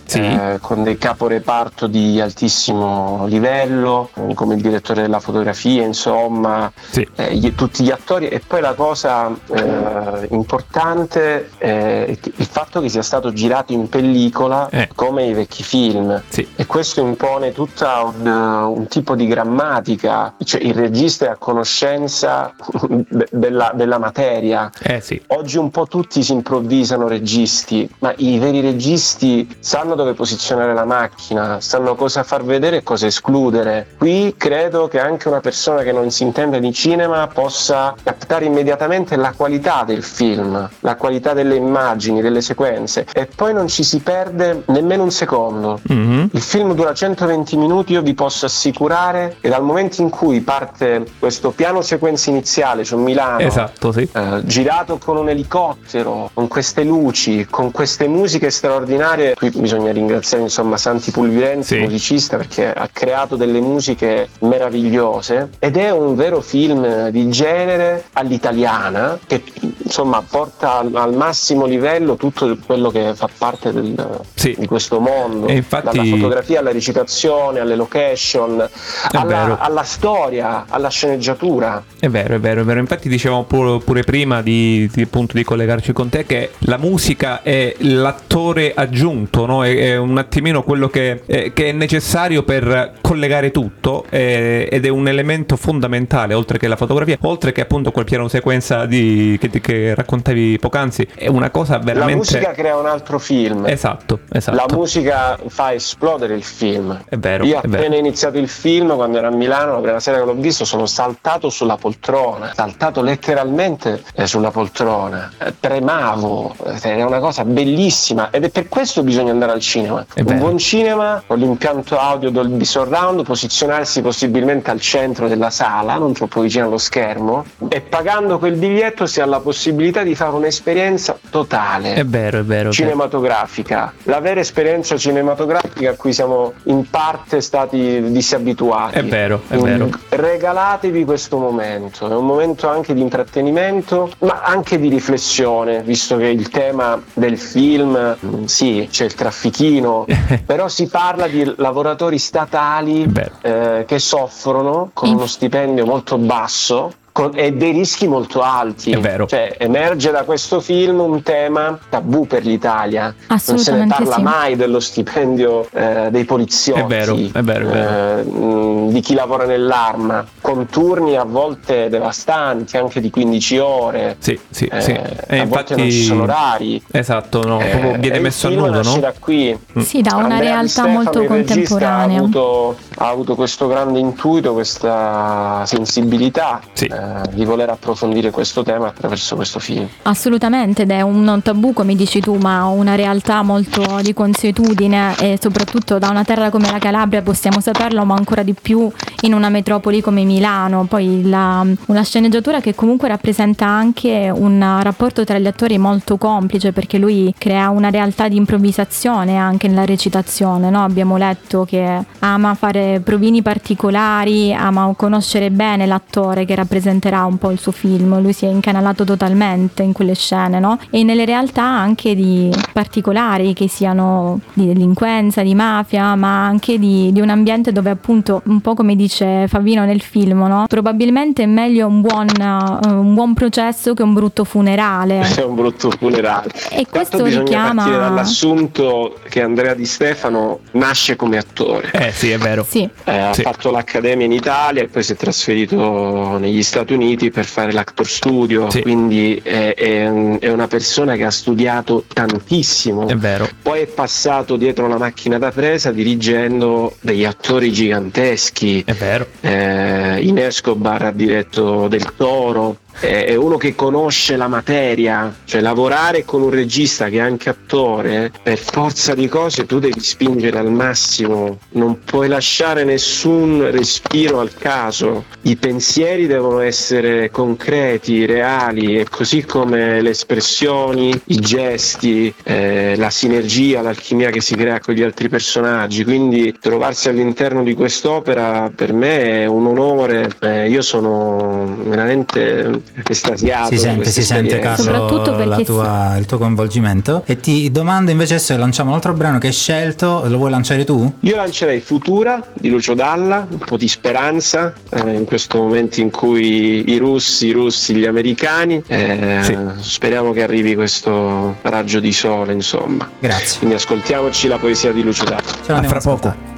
[0.54, 6.70] eh, con dei caporeparto di altissimo livello, eh, come il direttore della fotografia, insomma,
[7.16, 8.28] eh, gli- tutti gli attori.
[8.28, 13.88] E poi la cosa eh, importante è che- il fatto che sia stato girato in
[13.88, 16.22] pellicola come i vecchi film.
[16.56, 22.52] E questo impone tutta un, un tipo di grammatica, cioè il regista è a conoscenza
[22.88, 24.70] de- della, della materia.
[24.82, 25.15] Eh sì.
[25.28, 30.84] Oggi un po' tutti si improvvisano registi, ma i veri registi sanno dove posizionare la
[30.84, 33.86] macchina, sanno cosa far vedere e cosa escludere.
[33.98, 39.16] Qui credo che anche una persona che non si intende di cinema possa captare immediatamente
[39.16, 44.00] la qualità del film, la qualità delle immagini, delle sequenze e poi non ci si
[44.00, 45.80] perde nemmeno un secondo.
[45.88, 46.30] Mhm.
[46.32, 51.04] Il film dura 120 minuti, io vi posso assicurare che dal momento in cui parte
[51.18, 54.08] questo piano sequenza iniziale su Milano, Esatto, sì.
[54.12, 60.42] eh, girato con un elicottero, con queste luci, con queste musiche straordinarie, qui bisogna ringraziare
[60.42, 65.50] insomma Santi Pulvirenti, musicista, perché ha creato delle musiche meravigliose.
[65.60, 69.44] Ed è un vero film di genere all'italiana che
[69.84, 75.48] insomma porta al, al massimo livello tutto quello che fa parte del- di questo mondo,
[75.48, 78.68] infatti- dalla fotografia alla recitazione, alle location,
[79.12, 81.82] alla, alla storia, alla sceneggiatura.
[81.98, 82.80] È vero, è vero, è vero.
[82.80, 87.74] Infatti dicevamo pure prima di, di- appunto di collegarci con te che la musica è
[87.78, 89.64] l'attore aggiunto, no?
[89.64, 94.84] è, è un attimino quello che, è- che è necessario per collegare tutto eh, ed
[94.84, 99.36] è un elemento fondamentale, oltre che la fotografia, oltre che appunto quel piano sequenza di-
[99.40, 102.10] che, che raccontavi poc'anzi, è una cosa veramente...
[102.32, 103.66] La musica crea un altro film.
[103.66, 104.56] Esatto, esatto.
[104.56, 106.98] La musica fa esplodere il film.
[107.08, 107.94] È vero, Io è appena vero.
[107.96, 111.50] iniziato il film, quando ero a Milano, la prima sera che l'ho visto, sono saltato
[111.50, 118.44] sulla poltrona, saltato letteralmente eh, sulla poltrona, Eh, tremavo, Eh, era una cosa bellissima ed
[118.44, 120.04] è per questo che bisogna andare al cinema.
[120.14, 125.96] È Un buon cinema con l'impianto audio Dolby Surround, posizionarsi possibilmente al centro della sala,
[125.96, 130.34] non troppo vicino allo schermo, e pagando quel biglietto si ha la possibilità di fare
[130.36, 132.70] un'esperienza totale È vero, è vero.
[132.70, 138.98] cinematografica, la vera esperienza cinematografica a cui siamo in parte stati disabituati.
[138.98, 139.88] È vero, è Mm, vero.
[140.10, 146.26] Regalatevi questo momento, è un momento anche di intrattenimento, ma anche di riflessione, visto che
[146.26, 150.06] il tema del film, mm, sì, c'è il traffichino,
[150.44, 153.10] però si parla di lavoratori statali
[153.42, 158.90] eh, che soffrono con uno stipendio molto basso con- e dei rischi molto alti.
[158.90, 159.26] È vero.
[159.26, 163.14] Cioè, emerge da questo film un tema tabù per l'Italia.
[163.28, 164.22] Non se ne parla sì.
[164.22, 166.80] mai dello stipendio eh, dei poliziotti.
[166.80, 168.18] È vero, è vero, è vero.
[168.18, 174.16] eh, mh, di chi lavora nell'arma, con turni a volte devastanti, anche di 15 ore.
[174.18, 174.90] Sì, sì, Eh, sì.
[174.92, 176.82] a E volte non ci sono orari.
[176.90, 179.00] Esatto, no, Eh, viene il messo a film nudo, nasce no?
[179.00, 179.58] da qui.
[179.78, 182.16] Sì, da una Andrea realtà Stefano, molto contemporanea.
[182.16, 188.88] Ha avuto, ha avuto questo grande intuito, questa sensibilità eh, di voler approfondire questo tema
[188.88, 189.86] attraverso questo film.
[190.02, 195.38] Assolutamente, ed è un tabù come dici tu, ma una realtà molto di consuetudine e
[195.40, 198.90] soprattutto da una terra come la Calabria possiamo saperlo, ma ancora di più
[199.22, 200.84] in una metropoli come Milano.
[200.86, 206.72] Poi la- una sceneggiatura che comunque rappresenta anche un rapporto tra gli attori molto complice
[206.72, 210.70] perché lui crea una realtà di improvvisazione anche nella recitazione.
[210.70, 210.82] no?
[210.84, 216.54] Abbiamo letto che ama fare provini particolari, ama conoscere bene l'attore che
[216.96, 218.20] rappresenterà un po' il suo film.
[218.20, 220.78] Lui si è incanalato totalmente in quelle scene, no?
[220.90, 227.12] E nelle realtà anche di particolari, che siano di delinquenza, di mafia, ma anche di,
[227.12, 230.64] di un ambiente dove appunto, un po' come dice Favino nel film, no?
[230.68, 235.20] Probabilmente è meglio un buon, eh, un buon processo che un brutto funerale.
[235.36, 236.48] È un brutto funerale.
[236.70, 241.90] E Tanto questo bisogna richiama- partire dall'assunto che Andrea Di Stefano nasce come attore.
[241.92, 242.64] Eh sì, è vero.
[242.66, 242.88] Sì.
[243.04, 243.42] Eh, ha Sì.
[243.42, 248.06] fatto l'accademia in Italia e poi si è trasferito negli Stati Uniti per fare l'actor
[248.06, 250.06] studio, quindi è, è
[250.38, 253.08] è una persona che ha studiato tantissimo.
[253.08, 253.48] È vero.
[253.62, 258.82] Poi è passato dietro la macchina da presa dirigendo degli attori giganteschi.
[258.84, 259.26] È vero.
[259.40, 262.78] Eh, in Escobar ha diretto Del Toro.
[262.98, 268.32] È uno che conosce la materia, cioè lavorare con un regista che è anche attore,
[268.42, 274.54] per forza di cose tu devi spingere al massimo, non puoi lasciare nessun respiro al
[274.54, 275.24] caso.
[275.42, 283.10] I pensieri devono essere concreti, reali, e così come le espressioni, i gesti, eh, la
[283.10, 286.02] sinergia, l'alchimia che si crea con gli altri personaggi.
[286.02, 290.30] Quindi trovarsi all'interno di quest'opera per me è un onore.
[290.40, 293.68] Eh, io sono veramente estasiato.
[293.68, 294.58] Si sente, si sente.
[294.58, 299.38] Carlo la tua- il tuo coinvolgimento e ti domando invece se lanciamo un altro brano
[299.38, 301.12] che hai scelto, lo vuoi lanciare tu?
[301.20, 306.10] Io lancerei Futura di Lucio Dalla, un po' di speranza eh, in questo momento in
[306.10, 309.40] cui i russi, i russi, gli americani, eh,
[309.78, 313.08] speriamo che arrivi questo raggio di sole, insomma.
[313.18, 313.58] Grazie.
[313.58, 315.42] Quindi ascoltiamoci la poesia di Lucio Dalla.
[315.42, 316.55] Ce la andiamo ad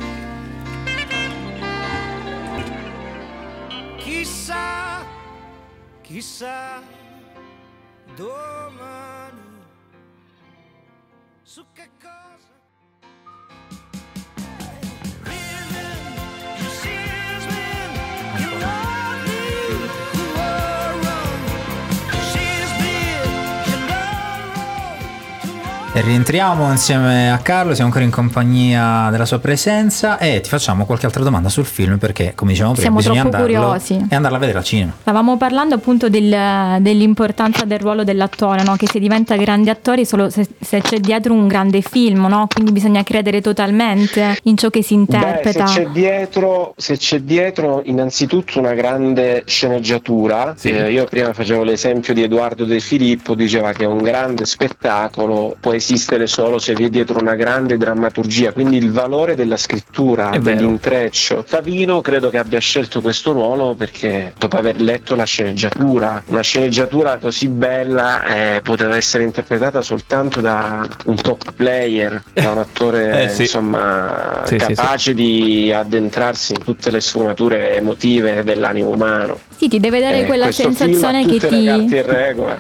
[25.98, 30.86] E rientriamo insieme a Carlo, siamo ancora in compagnia della sua presenza e ti facciamo
[30.86, 34.06] qualche altra domanda sul film perché come dicevamo prima Siamo bisogna troppo andarlo curiosi.
[34.08, 34.92] e andarla a vedere al cinema.
[35.00, 38.76] Stavamo parlando appunto del- dell'importanza del ruolo dell'attore, no?
[38.76, 42.46] che si diventa grandi attori solo se, se c'è dietro un grande film, no?
[42.46, 45.64] quindi bisogna credere totalmente in ciò che si interpreta.
[45.64, 51.64] Beh, se c'è dietro, se c'è dietro innanzitutto una grande sceneggiatura, eh, io prima facevo
[51.64, 56.84] l'esempio di Edoardo De Filippo, diceva che un grande spettacolo può esistere solo se vi
[56.84, 61.42] è dietro una grande drammaturgia, quindi il valore della scrittura, È dell'intreccio.
[61.46, 67.16] Favino credo che abbia scelto questo ruolo perché dopo aver letto la sceneggiatura, una sceneggiatura
[67.16, 73.28] così bella eh, poteva essere interpretata soltanto da un top player, da un attore Eh,
[73.30, 73.42] sì.
[73.42, 79.38] insomma Sì, sì, capace di addentrarsi in tutte le sfumature emotive dell'animo umano.
[79.58, 81.88] Sì, ti deve dare Eh, quella sensazione che ti,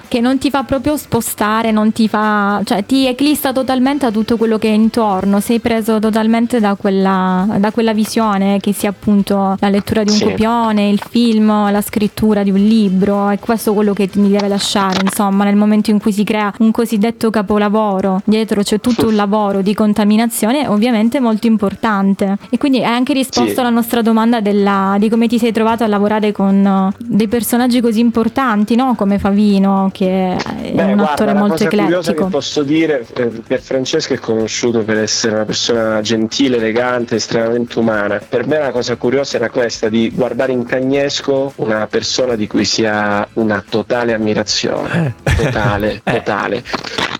[0.08, 4.36] che non ti fa proprio spostare, non ti fa, cioè ti eclissa totalmente a tutto
[4.36, 9.56] quello che è intorno, sei preso totalmente da quella, da quella visione che sia appunto
[9.60, 10.24] la lettura di un Sì.
[10.24, 14.48] copione, il film, la scrittura di un libro, è questo quello che ti mi deve
[14.48, 19.14] lasciare, insomma, nel momento in cui si crea un cosiddetto capolavoro, dietro c'è tutto un
[19.14, 22.38] lavoro di contaminazione ovviamente molto importante.
[22.50, 23.60] E quindi hai anche risposto Sì.
[23.60, 27.80] alla nostra domanda della- di come ti sei trovato a lavorare con eh, dei personaggi
[27.80, 28.94] così importanti, no?
[28.94, 32.24] come Favino, che è Beh, un guarda, attore la molto cosa curiosa eclettico.
[32.24, 37.78] che posso dire, eh, Pier Francesco è conosciuto per essere una persona gentile, elegante, estremamente
[37.78, 38.20] umana.
[38.26, 42.64] Per me la cosa curiosa era questa, di guardare in Cagnesco una persona di cui
[42.64, 46.62] si ha una totale ammirazione, totale, totale.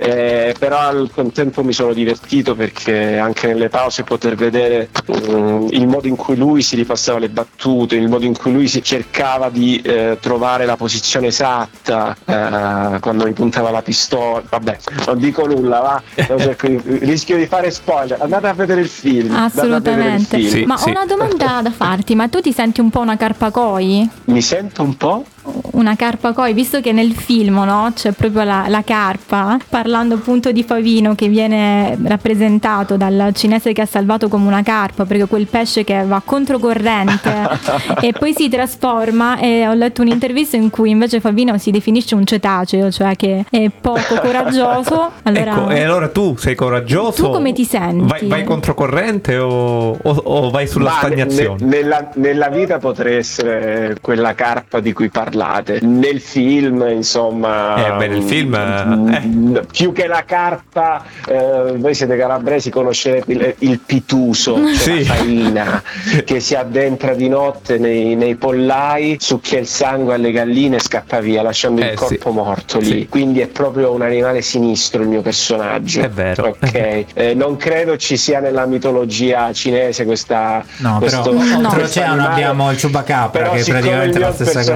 [0.00, 5.88] Eh, però al contempo mi sono divertito perché anche nelle pause poter vedere mm, il
[5.88, 9.50] modo in cui lui si ripassava le battute, il modo in cui lui si cercava
[9.50, 14.42] di eh, trovare la posizione esatta eh, quando mi puntava la pistola.
[14.48, 16.02] Vabbè, non dico nulla, va.
[16.14, 18.20] Di- rischio di fare spoiler.
[18.20, 19.34] Andate a vedere il film.
[19.34, 20.38] andate a vedere il Assolutamente.
[20.38, 20.66] film.
[20.66, 24.08] ma ho una domanda da farti, ma tu ti senti un po' una carpa coi?
[24.24, 25.24] Mi sento un po'?
[25.72, 30.50] Una carpa coi, visto che nel film no, c'è proprio la, la carpa, parlando appunto
[30.52, 35.46] di Favino che viene rappresentato dal cinese che ha salvato come una carpa, perché quel
[35.46, 37.30] pesce che va controcorrente
[38.00, 42.24] e poi si trasforma e ho letto un'intervista in cui invece Favino si definisce un
[42.26, 45.10] cetaceo, cioè che è poco coraggioso.
[45.22, 47.24] Allora, Ecco, e allora tu sei coraggioso?
[47.26, 48.04] Tu come ti senti?
[48.06, 51.64] Vai, vai controcorrente o, o- o vai sulla Ma stagnazione?
[51.64, 55.08] ne- nella, nella vita potrei essere quella carpa di cui
[55.38, 55.78] parlate.
[55.82, 57.76] Nel film, insomma.
[57.86, 63.54] Eh, beh, nel film, mm, Più che la carpa, eh, voi siete calabresi, conoscerete il,
[63.60, 65.06] il pituso, cioè Sì.
[65.06, 65.82] la faina
[66.24, 71.20] che si addentra di notte nei, nei pollai, succhia il sangue alle galline e scappa
[71.20, 72.04] via, lasciando Eh, il sì.
[72.04, 72.86] corpo morto lì.
[72.86, 73.06] Sì.
[73.08, 76.02] Quindi è proprio un animale sinistro il mio personaggio.
[76.02, 76.56] È vero.
[76.60, 80.64] Ok, Eh, non credo ci sia nella mitologia cinese questa.
[80.78, 82.32] No, questo, però questo oltreoceano animale.
[82.32, 84.72] abbiamo il Chupacabra Però che è praticamente il la mio stessa cosa.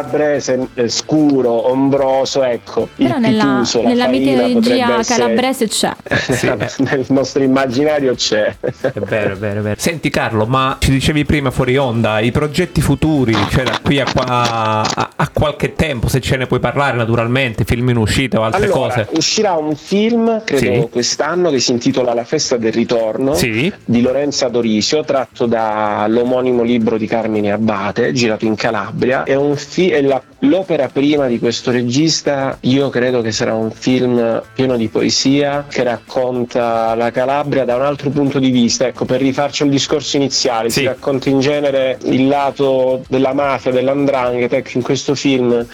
[0.00, 5.92] Calabrese eh, scuro, ombroso, ecco, Però nella, pituso, la nella mitologia essere- calabrese c'è.
[6.78, 8.54] nel nostro immaginario c'è.
[8.60, 9.74] È vero, è vero, è vero.
[9.78, 14.06] Senti Carlo, ma ci dicevi prima fuori onda, i progetti futuri, cioè da qui a,
[14.12, 18.44] qua- a- a qualche tempo, se ce ne puoi parlare naturalmente, film in uscita o
[18.44, 19.06] altre allora, cose.
[19.18, 20.88] uscirà un film, credo Sì.
[20.90, 23.70] quest'anno, che si intitola La festa del ritorno Sì.
[23.84, 29.24] di Lorenza Dorisio, tratto dall'omonimo libro di Carmine Abbate, girato in Calabria.
[29.24, 33.70] È, un fi- è la- l'opera prima di questo regista, io credo che sarà un
[33.72, 38.86] film pieno di poesia che racconta la Calabria da un altro punto di vista.
[38.86, 44.56] Ecco, per rifarci al discorso iniziale, si racconta in genere il lato della mafia, dell'andrangheta,
[44.56, 45.24] ecco, in questo film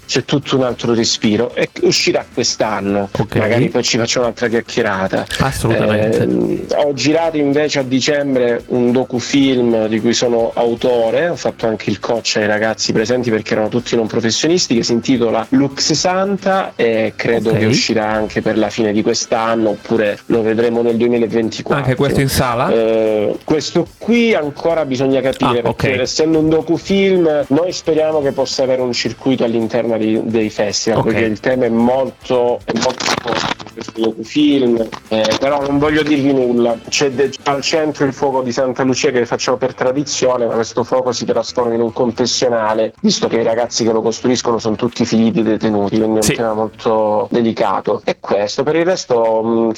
[0.06, 3.08] c'è tutto un altro respiro e uscirà quest'anno.
[3.34, 5.26] Magari poi ci facciamo un'altra chiacchierata.
[5.40, 6.22] Assolutamente.
[6.22, 11.90] Ehm, ho girato invece a dicembre un docufilm di cui sono autore, ho fatto anche
[11.90, 16.72] il coach ai ragazzi presenti perché erano tutti non professionisti che si intitola Look 60
[16.76, 17.58] e credo Ok.
[17.58, 21.82] che uscirà anche per la fine di quest'anno oppure lo vedremo nel 2024.
[21.82, 22.70] Anche questo in sala?
[22.70, 25.98] Eh, questo qui ancora bisogna capire Ah, perché ok.
[26.00, 31.06] essendo un docufilm noi speriamo che possa avere un circuito all'interno di- dei festival Ok.
[31.06, 33.60] perché il tema è molto, è molto
[33.94, 38.82] docufilm eh, però non voglio dirvi nulla c'è de- al centro il fuoco di Santa
[38.82, 43.38] Lucia che facciamo per tradizione ma questo fuoco si trasforma in un confessionale visto che
[43.38, 46.34] i ragazzi che lo costruiscono sono tutti figli di detenuti quindi è un Sì.
[46.34, 49.72] tema molto delicato e questo per il resto ho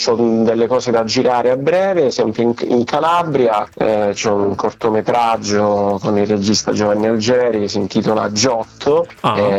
[0.44, 6.18] delle cose da girare a breve sempre in, in Calabria eh, c'è un cortometraggio con
[6.18, 9.38] il regista Giovanni Algeri che si intitola Giotto Ah.
[9.38, 9.53] eh,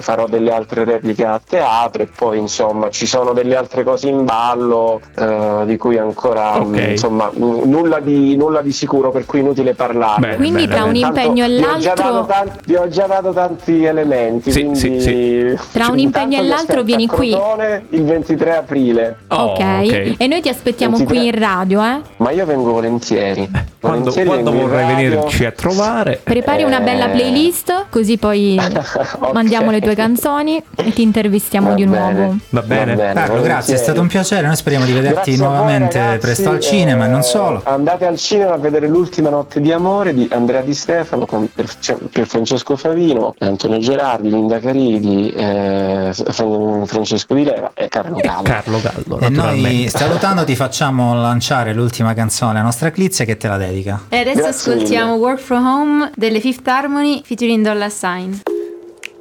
[0.00, 4.24] farò delle altre repliche a teatro e poi insomma ci sono delle altre cose in
[4.24, 6.66] ballo eh, di cui ancora Ok.
[6.66, 10.84] mh, insomma mh, nulla di, nulla di sicuro per cui inutile parlare Bene, Quindi tra
[10.84, 14.50] un Tanto impegno e vi ho già l'altro- tanti- vi ho già dato tanti elementi
[14.52, 15.58] Sì, quindi sì, sì.
[15.72, 17.30] Tra un impegno e l'altro vieni a qui.
[17.30, 20.14] Crotone il 23 aprile Oh, ok.
[20.18, 21.18] E noi ti aspettiamo 23.
[21.18, 22.00] qui in radio, eh?
[22.18, 23.48] ma io vengo volentieri
[23.80, 25.08] Quando, Volentieri quando vorrai radio.
[25.10, 26.20] venirci a trovare.
[26.22, 27.10] Prepari una bella Eh.
[27.10, 28.58] playlist, così poi
[29.32, 32.12] Mandiamo le tue canzoni e ti intervistiamo Va di bene.
[32.12, 32.36] nuovo.
[32.50, 32.96] Va bene?
[32.96, 34.46] Carlo, grazie, è stato un piacere.
[34.46, 37.22] Noi speriamo di vederti Grazie a voi, nuovamente ragazzi, presto al eh, cinema e non
[37.22, 37.60] solo.
[37.64, 41.68] Andate al cinema a vedere l'ultima notte di amore di Andrea Di Stefano con per,
[41.78, 48.16] cioè, per Francesco Favino, Antonio Gerardi, Linda Caridi, eh, Fran- Francesco Di Leva e Carlo
[48.16, 48.42] Gallo.
[48.42, 49.88] Carlo Gallo, E noi naturalmente.
[49.90, 54.00] salutando ti facciamo lanciare l'ultima canzone, la nostra Clizia che te la dedica.
[54.08, 55.24] E adesso Grazie ascoltiamo mille.
[55.24, 58.32] Work From Home delle Fifth Harmony featuring Dolla Sign.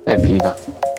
[0.05, 0.55] Evviva!
[0.57, 0.92] I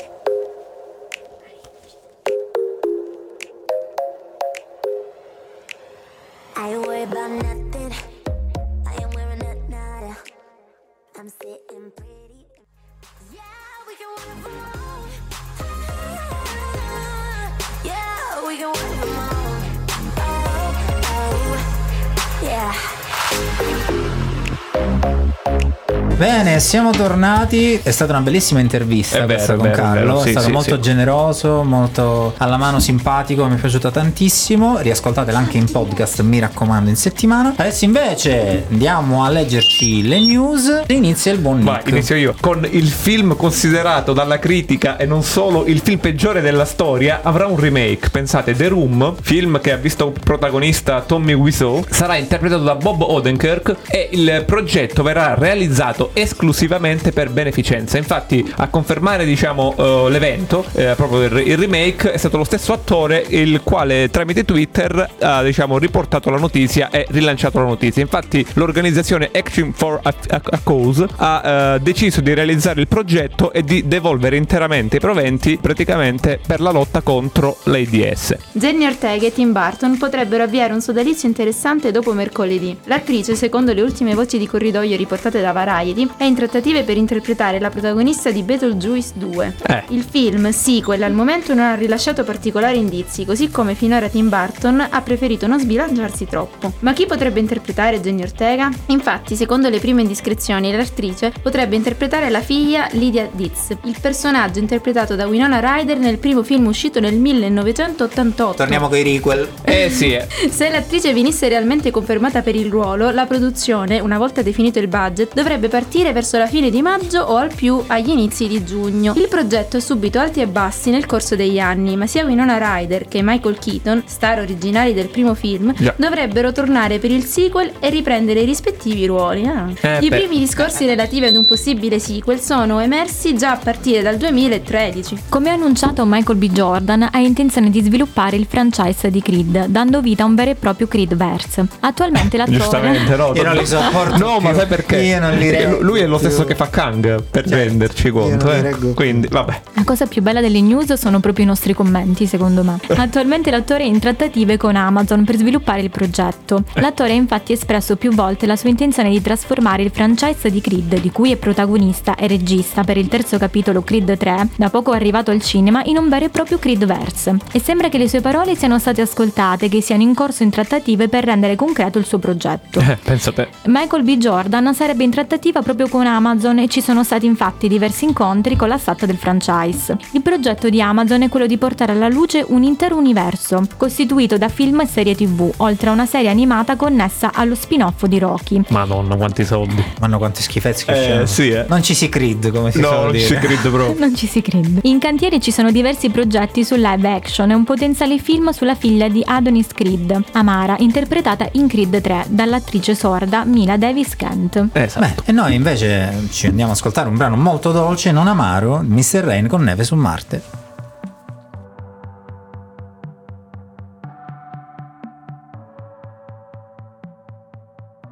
[26.16, 27.80] Bene, siamo tornati.
[27.82, 30.00] È stata una bellissima intervista È vero, questa è con vero, è Carlo.
[30.00, 30.80] vero, È, sì, stato sì, molto sì.
[30.80, 33.44] generoso, molto alla mano simpatico.
[33.46, 34.78] Mi è piaciuta tantissimo.
[34.78, 37.54] Riascoltatela anche in podcast, mi raccomando, in settimana.
[37.56, 40.82] Adesso invece andiamo a leggerci le news.
[40.86, 41.88] Inizia il buon Vai, Nick.
[41.88, 42.34] inizio io.
[42.40, 47.46] Con il film considerato dalla critica e non solo il film peggiore della storia, avrà
[47.46, 48.10] un remake.
[48.10, 53.76] Pensate, The Room, film che ha visto protagonista Tommy Wiseau, sarà interpretato da Bob Odenkirk
[53.88, 57.98] e il progetto verrà realizzato esclusivamente per beneficenza.
[57.98, 62.72] Infatti, a confermare, diciamo, eh, l'evento, eh, proprio il, il remake, è stato lo stesso
[62.72, 68.02] attore il quale tramite Twitter ha, diciamo, riportato la notizia e rilanciato la notizia.
[68.02, 73.52] Infatti, l'organizzazione Action for a, a- a Cause ha eh, deciso di realizzare il progetto
[73.52, 78.36] e di devolvere interamente i proventi praticamente per la lotta contro l'AIDS.
[78.52, 82.76] Jenny Ortega e Tim Burton potrebbero avviare un sodalizio interessante dopo mercoledì.
[82.84, 87.60] L'attrice, secondo le ultime voci di corridoio riportate da Variety, è in trattative per interpretare
[87.60, 89.54] la protagonista di Beetlejuice 2.
[89.66, 89.82] Eh.
[89.88, 94.84] Il film, sequel, al momento non ha rilasciato particolari indizi, così come finora Tim Burton
[94.90, 96.72] ha preferito non sbilanciarsi troppo.
[96.80, 98.70] Ma chi potrebbe interpretare Jenny Ortega?
[98.86, 105.14] Infatti, secondo le prime indiscrezioni, l'attrice potrebbe interpretare la figlia Lydia Dietz, il personaggio interpretato
[105.14, 108.56] da Winona Ryder nel primo film uscito nel 1988.
[108.56, 109.48] Torniamo con i requel.
[109.62, 110.26] Eh sì, eh.
[110.50, 115.34] Se l'attrice venisse realmente confermata per il ruolo, la produzione, una volta definito il budget,
[115.34, 119.12] dovrebbe partire verso la fine di maggio o al più agli inizi di giugno.
[119.16, 123.06] Il progetto ha subito alti e bassi nel corso degli anni, ma sia Winona Ryder
[123.06, 125.94] che Michael Keaton, star originali del primo film, Già.
[125.96, 129.46] dovrebbero tornare per il sequel e riprendere i rispettivi ruoli.
[129.46, 129.68] ah.
[129.80, 130.16] Eh, I beh.
[130.18, 135.18] primi discorsi relativi ad un possibile sequel sono emersi già a partire dal 2013.
[135.28, 136.50] Come annunciato, Michael B.
[136.50, 140.54] Jordan ha intenzione di sviluppare il franchise di Creed, dando vita a un vero e
[140.56, 141.66] proprio Creedverse.
[141.80, 143.32] Attualmente l'attore Giustamente, no?
[143.34, 144.58] Io non li sopporto No, ma più.
[144.58, 145.02] sai perché?
[145.02, 148.50] Io non li reggo Lui è lo stesso che fa Kang, per renderci conto.
[148.52, 148.74] eh.
[148.94, 149.60] Quindi, vabbè.
[149.74, 152.78] La cosa più bella delle news sono proprio i nostri commenti, secondo me.
[152.96, 156.62] Attualmente l'attore è in trattative con Amazon per sviluppare il progetto.
[156.74, 161.00] L'attore ha infatti espresso più volte la sua intenzione di trasformare il franchise di Creed,
[161.00, 165.30] di cui è protagonista e regista per il terzo capitolo Creed 3, da poco arrivato
[165.30, 167.36] al cinema, in un vero e proprio Creedverse.
[167.52, 170.50] E sembra che le sue parole siano state ascoltate e che siano in corso in
[170.50, 172.80] trattative per rendere concreto il suo progetto.
[172.80, 173.48] Eh, pensa te.
[173.66, 174.16] Michael B.
[174.16, 178.68] Jordan sarebbe in trattativa proprio con Amazon e ci sono stati infatti diversi incontri con
[178.68, 179.96] la SAT del franchise.
[180.12, 184.48] Il progetto di Amazon è quello di portare alla luce un intero universo, costituito da
[184.48, 188.60] film e serie tv, oltre a una serie animata connessa allo spin-off di Rocky.
[188.68, 189.82] Madonna, quanti soldi.
[190.00, 191.64] Manno quanti schifezzi che Eh, sì, eh.
[191.68, 193.24] Non ci si crid, come si No, suol non dire.
[193.26, 193.98] ci credo proprio.
[193.98, 194.80] Non ci si crede.
[194.82, 199.08] In cantiere ci sono diversi progetti su live action e un potenziale film sulla figlia
[199.08, 204.68] di Adonis Creed, Amara, interpretata in Creed 3 dall'attrice sorda Mila Davis Kent.
[204.72, 205.00] Esatto.
[205.00, 209.24] Beh, e noi invece ci andiamo a ascoltare un brano molto dolce, non amaro, Mr.
[209.24, 210.42] Rain con neve su Marte.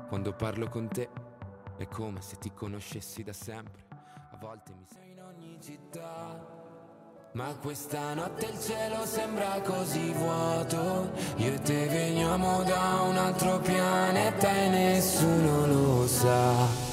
[0.09, 1.09] Quando parlo con te
[1.79, 3.83] è come se ti conoscessi da sempre.
[3.91, 6.61] A volte mi sei in ogni città.
[7.33, 11.13] Ma questa notte il cielo sembra così vuoto.
[11.37, 16.92] Io e te veniamo da un altro pianeta e nessuno lo sa.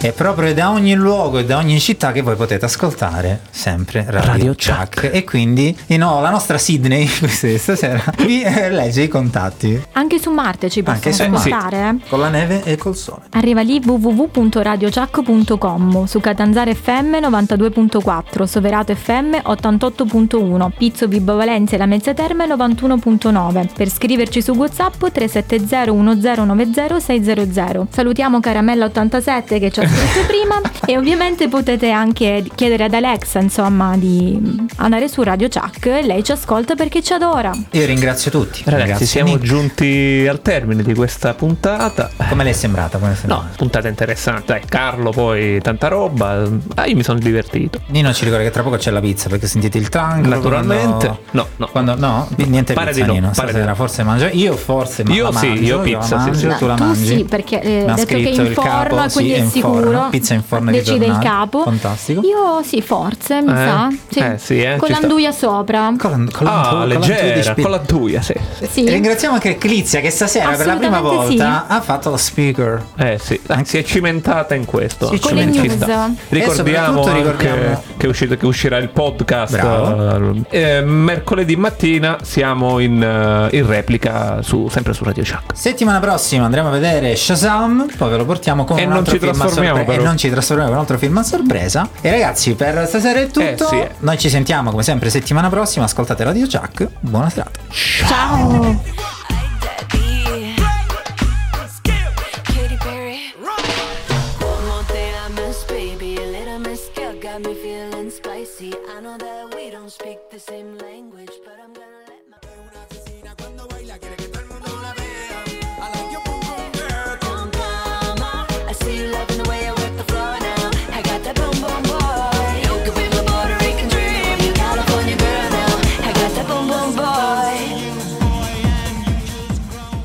[0.00, 4.30] È proprio da ogni luogo e da ogni città che voi potete ascoltare sempre Radio,
[4.30, 5.10] Radio Chuck.
[5.12, 9.82] E quindi, eh no, la nostra Sydney questa stasera vi eh, legge i contatti.
[9.94, 11.88] Anche su Marte ci Anche possono su ascoltare.
[11.88, 11.96] eh?
[12.08, 13.22] Con la neve e col sole.
[13.30, 21.86] Arriva lì www.radiochuck.com su Catanzaro FM 92.4, Soverato FM 88.1, Pizzo Vibo Valencia e la
[21.86, 23.66] Mezza Terme 91.9.
[23.74, 27.88] Per scriverci su WhatsApp 370 1090 600.
[27.90, 33.40] Salutiamo Caramella 87 che ci ha scritto prima e ovviamente potete anche chiedere ad Alexa,
[33.40, 37.52] insomma, di andare su Radio Chuck e lei ci ascolta perché ci adora.
[37.72, 38.62] Io ringrazio tutti.
[38.64, 39.44] Ragazzi, Ringrazio siamo Nick.
[39.44, 42.10] giunti al termine di questa puntata.
[42.28, 42.98] Come le è sembrata?
[42.98, 43.42] Come è sembrata?
[43.42, 44.44] No, puntata interessante.
[44.46, 46.48] Dai, Carlo, poi tanta roba.
[46.74, 47.80] Ah, io mi sono divertito.
[47.86, 50.26] Nino ci ricorda che tra poco c'è la pizza perché sentite il tank.
[50.26, 51.06] Naturalmente.
[51.06, 51.20] Quando...
[51.32, 51.68] No, no.
[51.68, 51.96] Quando...
[51.96, 53.26] no, niente Pare pizza di no, Nino.
[53.34, 53.74] pare Stasera di no.
[53.74, 54.30] forse mangia.
[54.30, 56.56] Io forse ma Io la sì, mangio, io la pizza, sì, mangio, sì.
[56.58, 57.06] tu la tu mangi.
[57.06, 59.50] sì, perché eh, detto che in forno, capo, e quindi sì, è in
[59.80, 60.06] sicuro.
[60.10, 61.62] Pizza in forno è Decide il capo.
[61.62, 62.20] Fantastico.
[62.24, 63.54] Io sì, forse, mi Eh?
[63.54, 63.88] sa.
[64.08, 64.18] Sì.
[64.18, 65.06] Eh, sì, eh, Con ci sta.
[65.06, 65.92] l'anduia sopra.
[65.98, 68.34] Con, con Ah, con l'antuia di leggera, spi- con la tuia, sì.
[68.70, 68.88] Sì.
[68.88, 72.84] Ringraziamo anche Clizia che stasera per la prima volta ha fatto lo speaker.
[72.96, 75.08] Eh sì, dai, si è cimentata in questo.
[75.08, 75.74] Si Con le Ci news.
[75.76, 76.10] sta.
[76.28, 79.54] Ricordiamo, soprattutto anche ricordiamo- che, è uscito, che uscirà il podcast
[80.50, 82.18] eh, mercoledì mattina.
[82.22, 85.56] Siamo in, eh, in replica su, sempre su Radio Chuck.
[85.56, 89.12] Settimana prossima andremo a vedere Shazam, poi ve lo portiamo con E un non altro
[89.14, 89.32] ci film
[89.68, 89.80] trasformiamo.
[89.80, 90.02] E però.
[90.02, 91.88] non ci trasformiamo con un altro film a sorpresa.
[92.00, 93.40] E ragazzi, per stasera è tutto.
[93.40, 93.90] Eh, sì, eh.
[93.98, 95.84] Noi ci sentiamo come sempre settimana prossima.
[95.84, 96.88] Ascoltate Radio Chuck.
[97.00, 97.60] Buona serata.
[97.70, 98.46] Ciao.
[98.48, 99.07] Katy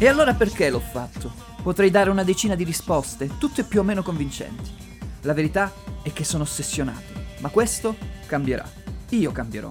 [0.04, 1.32] E allora perché l'ho fatto?
[1.64, 4.70] Potrei dare una decina di risposte, tutte più o meno convincenti.
[5.22, 7.95] La verità è che sono ossessionato, ma questo
[8.26, 8.70] cambierà.
[9.12, 9.70] Io cambierò.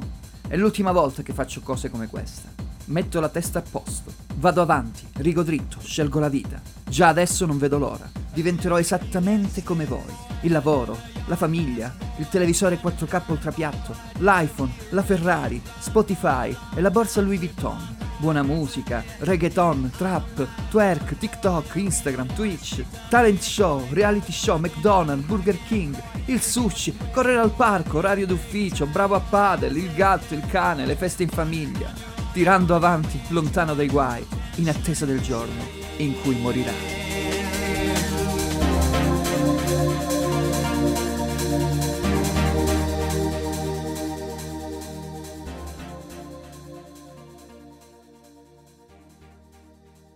[0.48, 2.48] È l'ultima volta che faccio cose come questa.
[2.86, 6.62] Metto la testa a posto, vado avanti, rigo dritto, scelgo la vita.
[6.88, 8.10] Già adesso non vedo l'ora.
[8.32, 10.00] Diventerò esattamente come voi.
[10.44, 17.20] Il lavoro, la famiglia, il televisore 4K ultrapiatto, l'iPhone, la Ferrari, Spotify e la borsa
[17.20, 18.11] Louis Vuitton.
[18.22, 26.00] Buona musica, reggaeton, trap, twerk, TikTok, Instagram, Twitch, talent show, reality show, McDonald's, Burger King,
[26.26, 30.94] il sushi, correre al parco, orario d'ufficio, bravo a padel, il gatto, il cane, le
[30.94, 31.92] feste in famiglia.
[32.32, 34.24] Tirando avanti, lontano dai guai,
[34.58, 35.60] in attesa del giorno
[35.96, 37.21] in cui morirai.